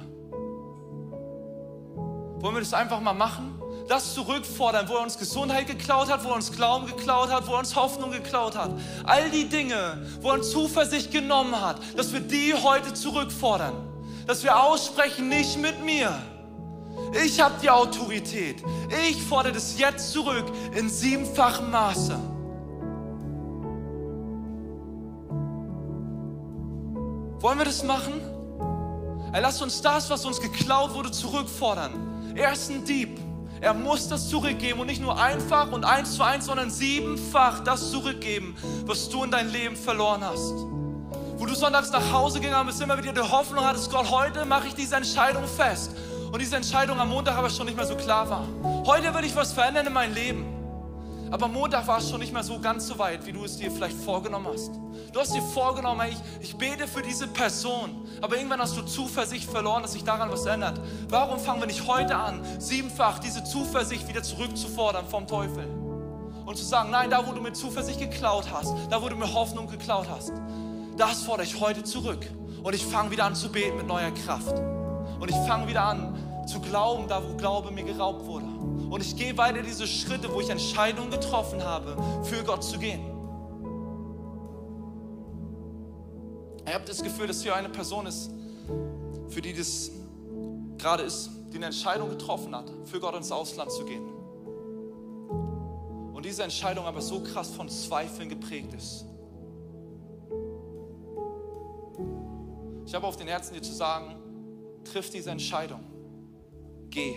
[2.41, 3.63] Wollen wir das einfach mal machen?
[3.87, 7.53] Das zurückfordern, wo er uns Gesundheit geklaut hat, wo er uns Glauben geklaut hat, wo
[7.53, 8.73] er uns Hoffnung geklaut hat.
[9.05, 13.87] All die Dinge, wo er uns Zuversicht genommen hat, dass wir die heute zurückfordern
[14.27, 16.21] dass wir aussprechen, nicht mit mir.
[17.13, 18.63] Ich habe die Autorität.
[19.09, 20.45] Ich fordere das jetzt zurück
[20.75, 22.19] in siebenfachem Maße.
[27.41, 28.21] Wollen wir das machen?
[29.33, 32.35] Ey, lass uns das, was uns geklaut wurde, zurückfordern.
[32.35, 33.21] Er ist ein Dieb.
[33.61, 37.91] Er muss das zurückgeben und nicht nur einfach und eins zu eins, sondern siebenfach das
[37.91, 38.55] zurückgeben,
[38.85, 40.55] was du in dein Leben verloren hast
[41.39, 44.69] wo du sonntags nach Hause gegangen bist, immer wieder die Hoffnung hattest, Gott, heute mache
[44.69, 45.91] ich diese Entscheidung fest.
[46.33, 48.47] Und diese Entscheidung am Montag aber schon nicht mehr so klar war.
[48.85, 50.57] Heute will ich was verändern in meinem Leben.
[51.31, 53.71] Aber Montag war es schon nicht mehr so ganz so weit, wie du es dir
[53.71, 54.71] vielleicht vorgenommen hast.
[55.13, 58.07] Du hast dir vorgenommen, ich, ich bete für diese Person.
[58.21, 60.81] Aber irgendwann hast du Zuversicht verloren, dass sich daran was ändert.
[61.09, 65.67] Warum fangen wir nicht heute an, siebenfach diese Zuversicht wieder zurückzufordern vom Teufel?
[66.45, 69.33] Und zu sagen, nein, da wo du mir Zuversicht geklaut hast, da wo du mir
[69.35, 70.33] Hoffnung geklaut hast,
[70.97, 72.25] das fordere ich heute zurück.
[72.63, 74.55] Und ich fange wieder an zu beten mit neuer Kraft.
[75.19, 78.47] Und ich fange wieder an zu glauben, da wo Glaube mir geraubt wurde.
[78.47, 83.01] Und ich gehe weiter diese Schritte, wo ich Entscheidungen getroffen habe, für Gott zu gehen.
[86.67, 88.31] Ich habe das Gefühl, dass hier eine Person ist,
[89.29, 89.91] für die das
[90.79, 94.07] gerade ist, die eine Entscheidung getroffen hat, für Gott ins Ausland zu gehen.
[96.13, 99.05] Und diese Entscheidung aber so krass von Zweifeln geprägt ist.
[102.87, 104.15] Ich habe auf den Herzen, dir zu sagen,
[104.87, 105.81] triff diese Entscheidung.
[106.91, 107.17] Geh.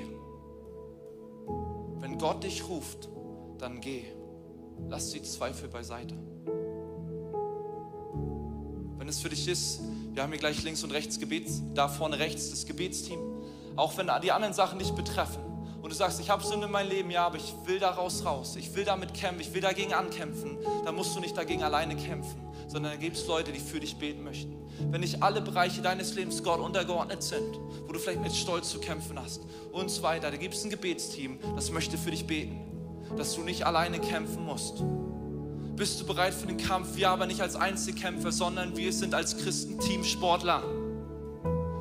[1.99, 3.09] Wenn Gott dich ruft,
[3.57, 4.05] dann geh.
[4.87, 6.15] Lass die Zweifel beiseite.
[8.97, 9.81] Wenn es für dich ist,
[10.13, 13.19] wir haben hier gleich links und rechts Gebets, da vorne rechts das Gebetsteam.
[13.75, 15.41] Auch wenn die anderen Sachen nicht betreffen
[15.81, 18.55] und du sagst, ich habe Sünde in meinem Leben, ja, aber ich will daraus raus,
[18.57, 22.41] ich will damit kämpfen, ich will dagegen ankämpfen, dann musst du nicht dagegen alleine kämpfen,
[22.69, 24.55] sondern dann gibt es Leute, die für dich beten möchten.
[24.91, 28.79] Wenn nicht alle Bereiche deines Lebens Gott untergeordnet sind, wo du vielleicht mit Stolz zu
[28.79, 29.41] kämpfen hast
[29.71, 32.61] und so weiter, da gibt es ein Gebetsteam, das möchte für dich beten,
[33.17, 34.83] dass du nicht alleine kämpfen musst.
[35.75, 36.95] Bist du bereit für den Kampf?
[36.95, 40.61] Wir aber nicht als Einzelkämpfer, sondern wir sind als Christen Teamsportler.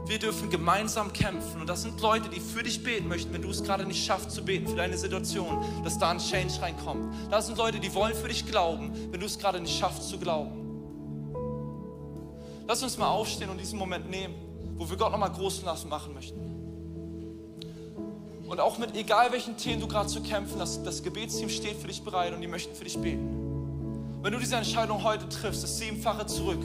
[0.06, 1.60] Wir dürfen gemeinsam kämpfen.
[1.60, 4.30] Und das sind Leute, die für dich beten möchten, wenn du es gerade nicht schaffst
[4.30, 7.12] zu beten für deine Situation, dass da ein Change reinkommt.
[7.30, 10.16] Das sind Leute, die wollen für dich glauben, wenn du es gerade nicht schaffst zu
[10.16, 10.67] glauben.
[12.68, 14.34] Lass uns mal aufstehen und diesen Moment nehmen,
[14.76, 16.38] wo wir Gott nochmal groß machen möchten.
[18.46, 21.86] Und auch mit egal welchen Themen du gerade zu kämpfen hast, das Gebetsteam steht für
[21.86, 24.18] dich bereit und die möchten für dich beten.
[24.20, 26.60] Wenn du diese Entscheidung heute triffst, das Siebenfache zurück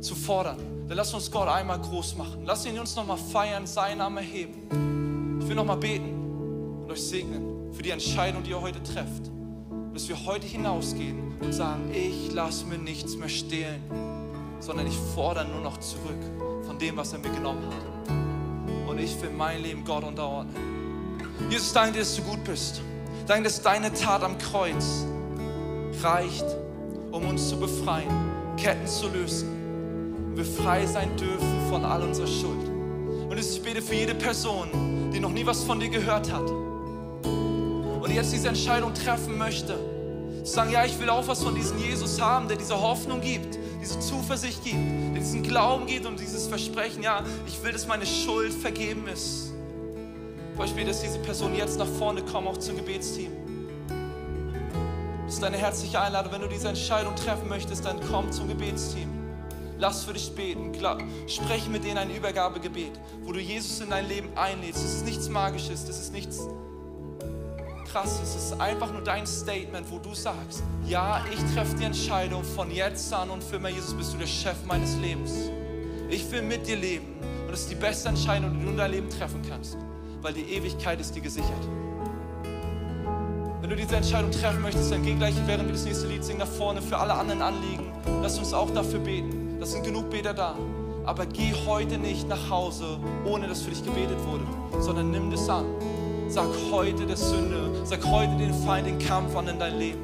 [0.00, 2.42] zu fordern, dann lass uns Gott einmal groß machen.
[2.44, 5.38] Lass ihn uns nochmal feiern, seinen Namen erheben.
[5.40, 9.30] Ich will nochmal beten und euch segnen für die Entscheidung, die ihr heute trefft.
[9.94, 13.82] Dass wir heute hinausgehen und sagen, ich lasse mir nichts mehr stehlen,
[14.62, 16.22] sondern ich fordere nur noch zurück
[16.64, 18.88] von dem, was er mir genommen hat.
[18.88, 20.56] Und ich will mein Leben Gott unterordnen.
[21.50, 22.80] Jesus, danke dir, dass du gut bist.
[23.26, 25.04] Danke, dass deine Tat am Kreuz
[26.02, 26.46] reicht,
[27.10, 28.10] um uns zu befreien,
[28.56, 29.62] Ketten zu lösen
[30.34, 32.68] wir frei sein dürfen von all unserer Schuld.
[33.28, 36.48] Und ich bete für jede Person, die noch nie was von dir gehört hat
[37.22, 39.78] und jetzt diese Entscheidung treffen möchte,
[40.42, 43.58] zu sagen, ja, ich will auch was von diesem Jesus haben, der diese Hoffnung gibt,
[43.82, 44.78] diese Zuversicht gibt,
[45.12, 49.50] der diesen Glauben gibt und dieses Versprechen, ja, ich will, dass meine Schuld vergeben ist.
[50.56, 53.32] Bete, dass diese Person jetzt nach vorne kommt, auch zum Gebetsteam.
[55.24, 56.32] Das ist deine herzliche Einladung.
[56.32, 59.08] Wenn du diese Entscheidung treffen möchtest, dann komm zum Gebetsteam.
[59.78, 60.72] Lass für dich beten.
[61.26, 62.92] Sprech mit denen ein Übergabegebet,
[63.24, 64.84] wo du Jesus in dein Leben einlädst.
[64.84, 66.46] Das ist nichts Magisches, das ist nichts
[67.92, 68.34] Krasses.
[68.34, 72.70] Es ist einfach nur dein Statement, wo du sagst, ja, ich treffe die Entscheidung von
[72.70, 75.32] jetzt an und für immer, Jesus, bist du der Chef meines Lebens.
[76.08, 78.92] Ich will mit dir leben und das ist die beste Entscheidung, die du in deinem
[78.92, 79.76] Leben treffen kannst,
[80.22, 81.50] weil die Ewigkeit ist dir gesichert.
[83.60, 86.40] Wenn du diese Entscheidung treffen möchtest, dann geh gleich, während wir das nächste Lied singen,
[86.40, 87.92] nach vorne für alle anderen Anliegen.
[88.22, 89.58] Lass uns auch dafür beten.
[89.60, 90.56] Das sind genug Beter da.
[91.04, 94.44] Aber geh heute nicht nach Hause, ohne dass für dich gebetet wurde,
[94.82, 95.66] sondern nimm das an.
[96.32, 100.00] Sag heute der Sünde, sag heute den Feind den Kampf an in dein Leben.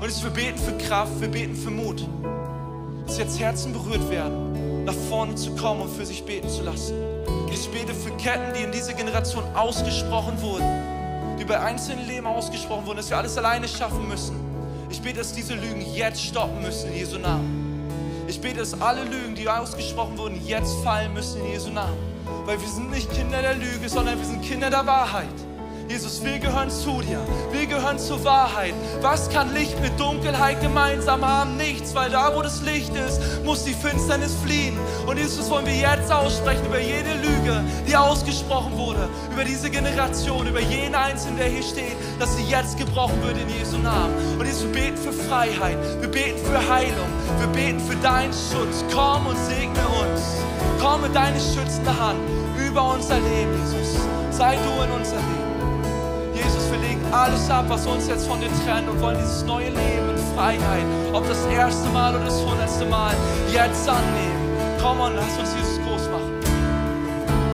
[0.00, 2.08] Und wir beten für Kraft, wir beten für Mut.
[3.06, 6.94] Dass jetzt Herzen berührt werden, nach vorne zu kommen und für sich beten zu lassen.
[7.52, 10.64] Ich bete für Ketten, die in dieser Generation ausgesprochen wurden,
[11.38, 14.36] die bei einzelnen Leben ausgesprochen wurden, dass wir alles alleine schaffen müssen.
[14.88, 18.24] Ich bete, dass diese Lügen jetzt stoppen müssen in Jesu Namen.
[18.26, 22.11] Ich bete, dass alle Lügen, die ausgesprochen wurden, jetzt fallen müssen in Jesu Namen.
[22.44, 25.51] Weil wir sind nicht Kinder der Lüge, sondern wir sind Kinder der Wahrheit.
[25.88, 27.20] Jesus, wir gehören zu dir.
[27.50, 28.74] Wir gehören zur Wahrheit.
[29.00, 31.56] Was kann Licht mit Dunkelheit gemeinsam haben?
[31.56, 34.78] Nichts, weil da, wo das Licht ist, muss die Finsternis fliehen.
[35.06, 40.46] Und Jesus, wollen wir jetzt aussprechen über jede Lüge, die ausgesprochen wurde, über diese Generation,
[40.46, 44.14] über jeden Einzelnen, der hier steht, dass sie jetzt gebrochen wird in Jesu Namen.
[44.38, 45.78] Und Jesus, wir beten für Freiheit.
[46.00, 47.08] Wir beten für Heilung.
[47.38, 48.84] Wir beten für deinen Schutz.
[48.92, 50.20] Komm und segne uns.
[50.80, 52.20] Komm mit deiner schützenden Hand
[52.56, 54.00] über unser Leben, Jesus.
[54.30, 55.41] Sei du in unser Leben
[57.12, 60.84] alles ab, was uns jetzt von dir trennt und wollen dieses neue Leben in Freiheit,
[61.12, 63.14] ob das erste Mal oder das hundertste Mal,
[63.52, 64.50] jetzt annehmen.
[64.80, 65.81] Komm und lass uns machen.